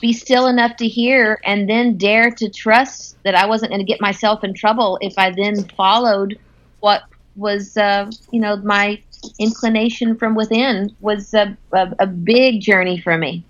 be 0.00 0.12
still 0.12 0.46
enough 0.46 0.76
to 0.76 0.88
hear 0.88 1.40
and 1.44 1.68
then 1.68 1.96
dare 1.96 2.30
to 2.32 2.48
trust 2.48 3.16
that 3.24 3.34
I 3.34 3.46
wasn't 3.46 3.70
going 3.70 3.80
to 3.80 3.86
get 3.86 4.00
myself 4.00 4.44
in 4.44 4.54
trouble 4.54 4.98
if 5.00 5.14
I 5.18 5.30
then 5.30 5.64
followed 5.76 6.38
what 6.80 7.02
was 7.36 7.76
uh, 7.76 8.10
you 8.30 8.40
know 8.40 8.56
my 8.56 9.00
inclination 9.38 10.16
from 10.16 10.34
within 10.34 10.94
was 11.00 11.34
a, 11.34 11.56
a, 11.72 11.94
a 11.98 12.06
big 12.06 12.60
journey 12.60 13.00
for 13.00 13.18
me. 13.18 13.44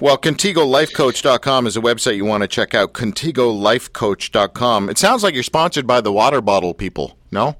Well, 0.00 0.18
ContigoLifeCoach.com 0.18 1.66
is 1.66 1.76
a 1.76 1.80
website 1.80 2.16
you 2.16 2.24
want 2.26 2.42
to 2.42 2.48
check 2.48 2.74
out. 2.74 2.92
ContigoLifeCoach.com. 2.92 4.90
It 4.90 4.98
sounds 4.98 5.22
like 5.22 5.32
you're 5.34 5.42
sponsored 5.42 5.86
by 5.86 6.02
the 6.02 6.12
water 6.12 6.42
bottle 6.42 6.74
people. 6.74 7.16
No? 7.30 7.56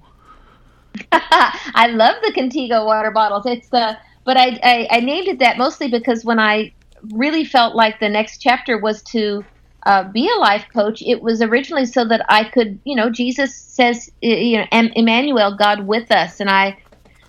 I 1.13 1.89
love 1.89 2.17
the 2.23 2.33
Contigo 2.33 2.85
water 2.85 3.11
bottles. 3.11 3.47
It's 3.47 3.69
the 3.69 3.97
but 4.25 4.37
I, 4.37 4.59
I 4.63 4.89
I 4.91 5.01
named 5.01 5.29
it 5.29 5.39
that 5.39 5.57
mostly 5.59 5.89
because 5.89 6.25
when 6.25 6.39
I 6.39 6.73
really 7.13 7.45
felt 7.45 7.75
like 7.75 8.01
the 8.01 8.09
next 8.09 8.39
chapter 8.39 8.79
was 8.79 9.03
to 9.05 9.47
uh, 9.87 10.05
be 10.13 10.29
a 10.29 10.41
life 10.41 10.67
coach, 10.75 11.03
it 11.03 11.23
was 11.23 11.43
originally 11.43 11.87
so 11.87 12.05
that 12.07 12.25
I 12.29 12.45
could, 12.45 12.81
you 12.85 12.97
know, 12.97 13.11
Jesus 13.11 13.63
says, 13.69 14.09
you 14.21 14.59
know, 14.59 14.67
Em- 14.73 14.93
Emmanuel, 14.97 15.57
God 15.57 15.87
with 15.87 16.11
us, 16.11 16.41
and 16.41 16.51
I 16.51 16.79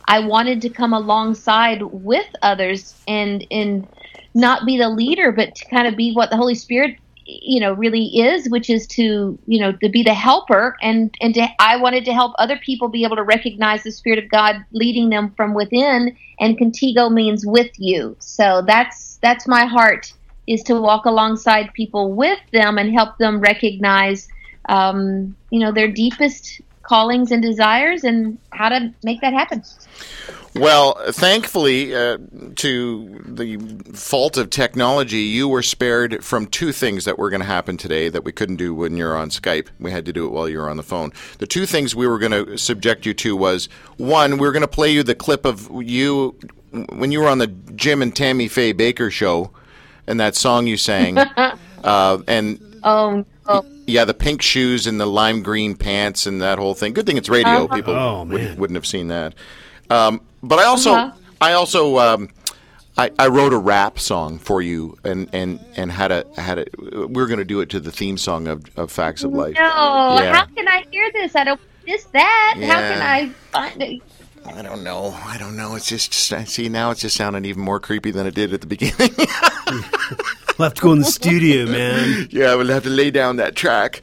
I 0.08 0.20
wanted 0.26 0.62
to 0.62 0.70
come 0.70 0.94
alongside 0.94 1.82
with 1.84 2.28
others 2.42 2.96
and 3.08 3.46
and 3.52 3.88
not 4.36 4.66
be 4.66 4.78
the 4.78 4.90
leader, 4.90 5.32
but 5.32 5.56
to 5.56 5.66
kind 5.76 5.88
of 5.88 5.96
be 5.98 6.13
what 6.13 6.30
the 6.30 6.38
Holy 6.38 6.56
Spirit 6.56 6.98
you 7.28 7.60
know 7.60 7.74
really 7.74 8.06
is 8.18 8.50
which 8.50 8.70
is 8.70 8.88
to 8.88 9.38
you 9.48 9.60
know 9.60 9.74
to 9.74 9.90
be 9.90 10.02
the 10.02 10.13
helper 10.13 10.78
and 10.82 11.13
and 11.20 11.34
to, 11.34 11.46
i 11.60 11.76
wanted 11.76 12.06
to 12.06 12.13
help 12.13 12.34
other 12.40 12.58
people 12.58 12.88
be 12.88 13.04
able 13.04 13.18
to 13.18 13.24
recognize 13.24 13.84
the 13.84 13.92
spirit 13.92 14.18
of 14.18 14.30
god 14.30 14.56
leading 14.72 15.10
them 15.10 15.32
from 15.36 15.54
within 15.54 16.16
and 16.40 16.58
contigo 16.58 17.12
means 17.12 17.46
with 17.46 17.72
you. 17.78 18.16
So 18.20 18.63
that's 18.66 19.18
that's 19.22 19.48
my 19.48 19.66
heart 19.66 20.13
is 20.48 20.63
to 20.63 20.80
walk 20.80 21.06
alongside 21.06 21.74
people 21.74 22.13
with 22.13 22.40
them 22.54 22.78
and 22.78 22.94
help 22.94 23.18
them 23.18 23.40
recognize 23.42 24.28
um, 24.70 25.36
you 25.50 25.60
know 25.60 25.72
their 25.72 25.88
deepest 25.88 26.62
callings 26.88 27.32
and 27.32 27.41
desires 27.41 28.04
and 28.04 28.38
how 28.52 28.69
to 28.69 28.93
make 29.04 29.21
that 29.21 29.34
happen 29.34 29.63
Well, 30.56 30.97
thankfully, 31.12 31.93
uh, 31.93 32.17
to 32.56 33.21
the 33.26 33.58
fault 33.93 34.38
of 34.38 34.50
technology, 34.50 35.19
you 35.19 35.47
were 35.47 35.62
spared 35.62 36.23
from 36.23 36.47
two 36.47 36.71
things 36.71 37.06
that 37.06 37.19
were 37.19 37.30
going 37.30 37.41
to 37.41 37.47
happen 37.47 37.78
today 37.78 38.10
that 38.10 38.23
we 38.23 38.32
couldn't 38.32 38.56
do 38.56 38.73
when 38.73 38.97
you're 38.97 39.15
on 39.15 39.30
Skype. 39.30 39.67
We 39.80 39.91
had 39.91 40.06
to 40.06 40.13
do 40.13 40.26
it 40.26 40.30
while 40.30 40.50
you 40.50 40.58
were 40.58 40.69
on 40.69 40.78
the 40.78 40.84
phone. 40.84 41.12
The 41.38 41.45
two 41.45 41.67
things 41.67 41.95
we 41.95 42.08
were 42.08 42.17
going 42.17 42.32
to 42.32 42.58
subject 42.58 43.06
you 43.06 43.13
to 43.15 43.36
was 43.36 43.69
one, 43.97 44.39
we 44.39 44.47
are 44.47 44.52
going 44.52 44.62
to 44.62 44.67
play 44.67 44.91
you 44.91 45.04
the 45.04 45.15
clip 45.15 45.45
of 45.45 45.69
you 45.84 46.36
when 46.89 47.12
you 47.12 47.19
were 47.19 47.28
on 47.28 47.38
the 47.38 47.47
Jim 47.47 48.02
and 48.02 48.15
Tammy 48.15 48.47
Faye 48.47 48.73
Bakker 48.73 49.12
show 49.12 49.52
and 50.08 50.19
that 50.19 50.36
song 50.36 50.65
you 50.65 50.78
sang. 50.78 51.17
uh, 51.84 52.17
and 52.28 52.80
oh, 52.84 53.26
oh 53.45 53.65
yeah, 53.88 54.06
the 54.06 54.13
pink 54.13 54.41
shoes 54.41 54.86
and 54.86 55.00
the 55.00 55.06
lime 55.08 55.41
green 55.41 55.76
pants 55.76 56.28
and 56.28 56.41
that 56.41 56.60
whole 56.60 56.76
thing. 56.76 56.93
Good 56.93 57.06
thing 57.08 57.17
it's 57.17 57.30
radio. 57.30 57.63
Uh-huh. 57.65 57.76
People 57.76 57.95
Oh, 57.95 58.19
would, 58.26 58.30
man. 58.41 58.58
wouldn't 58.58 58.76
have 58.76 58.86
seen 58.86 59.08
that. 59.08 59.34
Um, 59.89 60.21
but 60.43 60.60
I 60.60 60.65
also, 60.65 60.91
Uh-huh. 60.93 61.12
I 61.41 61.54
also, 61.54 61.97
um, 61.97 62.30
I, 62.97 63.12
I 63.19 63.28
wrote 63.28 63.54
a 63.54 63.58
rap 63.58 64.00
song 64.00 64.39
for 64.39 64.62
you, 64.62 64.97
and 65.04 65.30
and 65.32 65.60
and 65.76 65.91
had 65.91 66.12
a 66.12 66.26
had 66.36 66.58
a. 66.60 66.65
We 67.08 67.21
are 67.21 67.28
going 67.28 67.38
to 67.38 67.45
do 67.45 67.60
it 67.62 67.69
to 67.69 67.80
the 67.80 67.91
theme 67.91 68.17
song 68.17 68.47
of, 68.47 68.65
of 68.76 68.91
Facts 68.91 69.23
of 69.23 69.32
Life. 69.34 69.54
no 69.54 70.19
Yeah. 70.21 70.34
how 70.34 70.45
can 70.45 70.67
i 70.67 70.84
hear 70.91 71.12
this 71.12 71.36
i 71.36 71.43
don't 71.43 71.62
miss 71.86 72.06
that 72.06 72.54
how 72.58 72.80
can 72.80 73.02
i 73.02 73.30
find 73.52 73.82
it 73.84 74.02
I 74.45 74.62
don't 74.62 74.82
know. 74.82 75.13
I 75.26 75.38
don't 75.38 75.58
know. 75.58 75.76
It's 75.76 75.88
just 75.88 76.13
see 76.13 76.69
now. 76.69 76.91
It's 76.91 77.02
just 77.02 77.17
sounding 77.17 77.43
even 77.43 77.62
more 77.62 77.82
creepy 77.82 78.12
than 78.12 78.26
it 78.26 78.34
did 78.34 78.54
at 78.54 78.62
the 78.62 78.67
beginning. 78.67 79.13
We'll 80.58 80.65
have 80.67 80.74
to 80.76 80.82
go 80.82 80.91
in 80.93 81.00
the 81.00 81.06
studio, 81.06 81.65
man. 81.65 82.28
Yeah, 82.32 82.56
we'll 82.56 82.67
have 82.67 82.84
to 82.84 82.89
lay 82.89 83.12
down 83.12 83.36
that 83.38 83.56
track. 83.56 84.02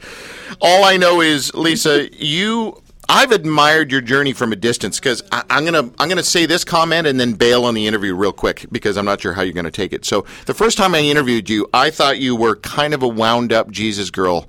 All 0.61 0.83
I 0.83 0.97
know 0.97 1.21
is, 1.21 1.53
Lisa, 1.53 2.09
you. 2.15 2.81
I've 3.07 3.31
admired 3.31 3.91
your 3.91 4.01
journey 4.01 4.33
from 4.33 4.51
a 4.51 4.55
distance 4.55 4.99
because 4.99 5.21
I'm 5.31 5.63
gonna 5.63 5.91
I'm 5.99 6.09
gonna 6.09 6.23
say 6.23 6.47
this 6.47 6.63
comment 6.63 7.05
and 7.05 7.19
then 7.19 7.33
bail 7.33 7.65
on 7.65 7.75
the 7.75 7.85
interview 7.85 8.15
real 8.15 8.33
quick 8.33 8.65
because 8.71 8.97
I'm 8.97 9.05
not 9.05 9.21
sure 9.21 9.33
how 9.33 9.43
you're 9.43 9.53
gonna 9.53 9.69
take 9.69 9.93
it. 9.93 10.05
So 10.05 10.25
the 10.47 10.55
first 10.55 10.75
time 10.75 10.95
I 10.95 11.01
interviewed 11.01 11.47
you, 11.47 11.69
I 11.71 11.91
thought 11.91 12.17
you 12.17 12.35
were 12.35 12.55
kind 12.55 12.95
of 12.95 13.03
a 13.03 13.07
wound 13.07 13.53
up 13.53 13.69
Jesus 13.69 14.09
girl, 14.09 14.47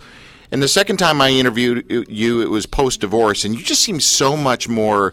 and 0.50 0.62
the 0.62 0.68
second 0.68 0.96
time 0.96 1.20
I 1.20 1.30
interviewed 1.30 2.06
you, 2.08 2.40
it 2.40 2.48
was 2.48 2.64
post 2.64 3.02
divorce, 3.02 3.44
and 3.44 3.54
you 3.54 3.62
just 3.62 3.82
seem 3.82 4.00
so 4.00 4.38
much 4.38 4.70
more. 4.70 5.12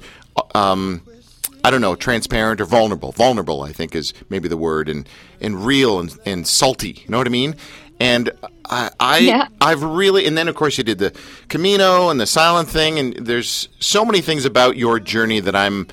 Um, 0.55 1.01
I 1.63 1.71
don't 1.71 1.81
know, 1.81 1.95
transparent 1.95 2.59
or 2.59 2.65
vulnerable. 2.65 3.11
Vulnerable, 3.13 3.61
I 3.61 3.71
think, 3.71 3.95
is 3.95 4.13
maybe 4.29 4.47
the 4.47 4.57
word, 4.57 4.89
and 4.89 5.07
and 5.39 5.65
real 5.65 5.99
and, 5.99 6.17
and 6.25 6.47
salty. 6.47 7.03
You 7.03 7.09
know 7.09 7.17
what 7.17 7.27
I 7.27 7.31
mean? 7.31 7.55
And 7.99 8.31
I, 8.65 8.89
I 8.99 9.17
Yeah. 9.19 9.47
I've 9.61 9.81
really, 9.81 10.25
and 10.25 10.37
then 10.37 10.47
of 10.47 10.55
course 10.55 10.77
you 10.77 10.83
did 10.83 10.97
the 10.97 11.13
Camino 11.47 12.09
and 12.09 12.19
the 12.19 12.25
silent 12.25 12.67
thing, 12.69 12.99
and 12.99 13.13
there's 13.15 13.69
so 13.79 14.03
many 14.03 14.19
things 14.21 14.45
about 14.45 14.77
your 14.77 14.99
journey 14.99 15.39
that 15.39 15.55
I'm. 15.55 15.87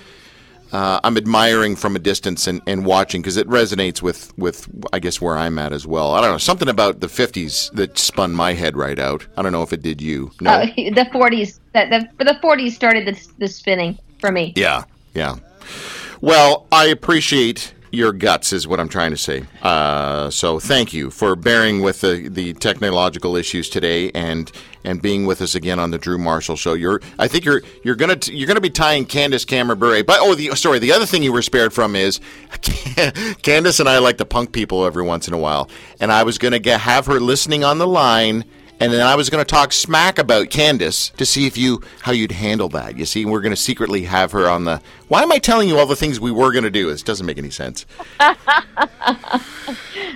Uh, 0.73 1.01
I'm 1.03 1.17
admiring 1.17 1.75
from 1.75 1.97
a 1.97 1.99
distance 1.99 2.47
and, 2.47 2.63
and 2.65 2.87
watching 2.87 3.23
because 3.23 3.37
it 3.37 3.49
resonates 3.49 4.03
with, 4.03 4.33
with 4.39 4.69
I 4.93 5.01
guess 5.01 5.21
where 5.21 5.37
I'm 5.37 5.59
at 5.59 5.73
as 5.73 5.85
well. 5.85 6.15
I 6.15 6.21
don't 6.21 6.31
know 6.31 6.39
something 6.39 6.69
about 6.69 7.01
the 7.01 7.09
50s 7.09 7.73
that 7.73 7.99
spun 7.99 8.33
my 8.33 8.53
head 8.53 8.77
right 8.77 8.97
out. 8.97 9.27
I 9.37 9.43
don't 9.43 9.51
know 9.51 9.65
if 9.65 9.73
it 9.73 9.83
did 9.83 10.01
you. 10.01 10.31
No. 10.41 10.61
Oh, 10.61 10.67
the 10.77 11.09
40s. 11.13 11.59
That 11.73 11.91
the, 11.91 12.25
the 12.25 12.39
40s 12.41 12.71
started 12.71 13.05
the, 13.05 13.29
the 13.39 13.49
spinning 13.49 13.99
for 14.21 14.31
me. 14.31 14.53
Yeah, 14.55 14.85
yeah. 15.13 15.39
Well, 16.21 16.67
I 16.71 16.87
appreciate 16.87 17.75
your 17.93 18.13
guts, 18.13 18.53
is 18.53 18.69
what 18.69 18.79
I'm 18.79 18.89
trying 18.89 19.11
to 19.11 19.17
say. 19.17 19.45
Uh, 19.63 20.31
so 20.31 20.61
thank 20.61 20.93
you 20.93 21.11
for 21.11 21.35
bearing 21.35 21.83
with 21.83 22.01
the, 22.01 22.29
the 22.29 22.53
technological 22.55 23.37
issues 23.37 23.69
today 23.69 24.11
and 24.13 24.51
and 24.83 25.03
being 25.03 25.27
with 25.27 25.43
us 25.43 25.55
again 25.55 25.79
on 25.79 25.91
the 25.91 25.99
Drew 25.99 26.17
Marshall 26.17 26.57
Show. 26.57 26.73
You're, 26.73 27.03
I 27.19 27.29
think 27.29 27.45
you're 27.45 27.63
you're 27.83 27.97
gonna 27.97 28.17
t- 28.17 28.35
you're 28.35 28.47
gonna 28.47 28.61
be 28.61 28.71
tying 28.71 29.05
Candace 29.05 29.45
Cameron. 29.45 29.79
But 30.07 30.19
oh, 30.21 30.35
the 30.35 30.55
sorry, 30.57 30.79
the 30.79 30.93
other 30.93 31.07
thing 31.07 31.23
you 31.23 31.33
were 31.33 31.43
spared 31.43 31.73
from 31.73 31.97
is 31.97 32.21
Candace 33.43 33.81
and 33.81 33.89
I 33.89 33.99
like 33.99 34.19
to 34.19 34.25
punk 34.25 34.53
people 34.53 34.87
every 34.87 35.03
once 35.03 35.29
in 35.29 35.35
a 35.35 35.39
while, 35.39 35.69
and 35.99 36.13
I 36.13 36.23
was 36.23 36.39
gonna 36.39 36.59
get, 36.59 36.81
have 36.81 37.07
her 37.07 37.21
listening 37.21 37.65
on 37.65 37.79
the 37.79 37.87
line 37.87 38.45
and 38.81 38.93
then 38.93 39.07
I 39.07 39.15
was 39.15 39.31
going 39.31 39.45
to 39.45 39.49
talk 39.49 39.73
smack 39.73 40.19
about 40.19 40.51
Candace 40.51 41.11
to 41.11 41.27
see 41.27 41.47
if 41.47 41.57
you 41.57 41.83
how 42.01 42.13
you'd 42.13 42.33
handle 42.33 42.69
that. 42.71 42.97
You 42.97 43.05
see, 43.05 43.25
we're 43.25 43.43
going 43.43 43.53
to 43.53 43.61
secretly 43.61 44.03
have 44.05 44.33
her 44.33 44.49
on 44.49 44.65
the. 44.65 44.81
Why 45.09 45.23
am 45.23 45.31
I 45.31 45.39
telling 45.39 45.69
you 45.69 45.79
all 45.79 45.87
the 45.87 45.97
things 45.97 46.19
we 46.19 46.31
were 46.31 46.51
going 46.51 46.65
to 46.65 46.71
do? 46.71 46.89
This 46.89 47.03
doesn't 47.03 47.27
make 47.27 47.39
any 47.39 47.51
sense. 47.51 47.85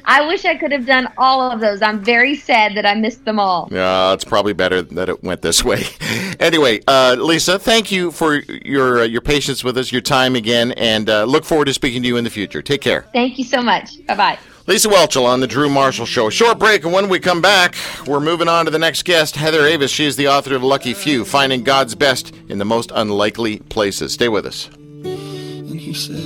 I 0.07 0.27
wish 0.27 0.45
I 0.45 0.57
could 0.57 0.73
have 0.73 0.87
done 0.87 1.09
all 1.19 1.51
of 1.51 1.61
those. 1.61 1.83
I'm 1.83 2.03
very 2.03 2.35
sad 2.37 2.75
that 2.77 2.87
I 2.87 2.95
missed 2.95 3.25
them 3.25 3.39
all. 3.39 3.69
Yeah, 3.71 4.13
it's 4.13 4.25
probably 4.25 4.53
better 4.53 4.83
that 4.83 5.09
it 5.09 5.23
went 5.23 5.43
this 5.43 5.65
way. 5.65 5.85
anyway, 6.41 6.81
uh, 6.87 7.17
Lisa, 7.19 7.59
thank 7.59 7.93
you 7.93 8.11
for 8.11 8.35
your 8.35 9.01
uh, 9.01 9.05
your 9.05 9.21
patience 9.21 9.63
with 9.63 9.77
us, 9.77 9.93
your 9.93 10.03
time 10.03 10.37
again, 10.37 10.73
and 10.73 11.11
uh, 11.11 11.25
look 11.25 11.45
forward 11.45 11.67
to 11.67 11.75
speaking 11.75 12.03
to 12.03 12.09
you 12.09 12.17
in 12.17 12.25
the 12.25 12.31
future. 12.31 12.63
Take 12.63 12.81
care. 12.81 13.07
Thank 13.13 13.39
you 13.39 13.45
so 13.45 13.63
much. 13.63 14.05
Bye 14.07 14.17
bye. 14.17 14.39
Lisa 14.67 14.89
Welchel 14.89 15.27
on 15.27 15.41
the 15.41 15.47
Drew 15.47 15.69
Marshall 15.69 16.07
Show. 16.07 16.31
Short 16.31 16.59
break, 16.59 16.85
and 16.85 16.93
when 16.93 17.11
we 17.11 17.21
come 17.21 17.43
back, 17.43 17.77
we're 18.07 18.19
moving 18.19 18.49
on 18.49 18.65
to 18.65 18.71
the 18.71 18.79
next 18.79 19.05
guest, 19.05 19.37
Heather 19.37 19.67
Avis. 19.67 19.91
She 19.91 20.07
is 20.07 20.17
the 20.17 20.29
author 20.29 20.55
of 20.55 20.63
Lucky 20.63 20.95
Few, 20.95 21.27
Finding 21.27 21.63
God's 21.65 21.95
Best 21.95 22.35
in 22.49 22.57
the 22.57 22.65
Most 22.65 22.91
Unlikely 22.95 23.59
Places. 23.59 24.15
Stay 24.15 24.31
with 24.31 24.47
us. 24.47 24.71
And 25.05 25.79
he 25.79 25.93
said, 25.93 26.17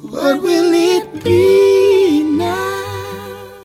What 0.00 0.40
will 0.40 0.72
it 0.72 1.22
be 1.22 2.22
now? 2.22 2.73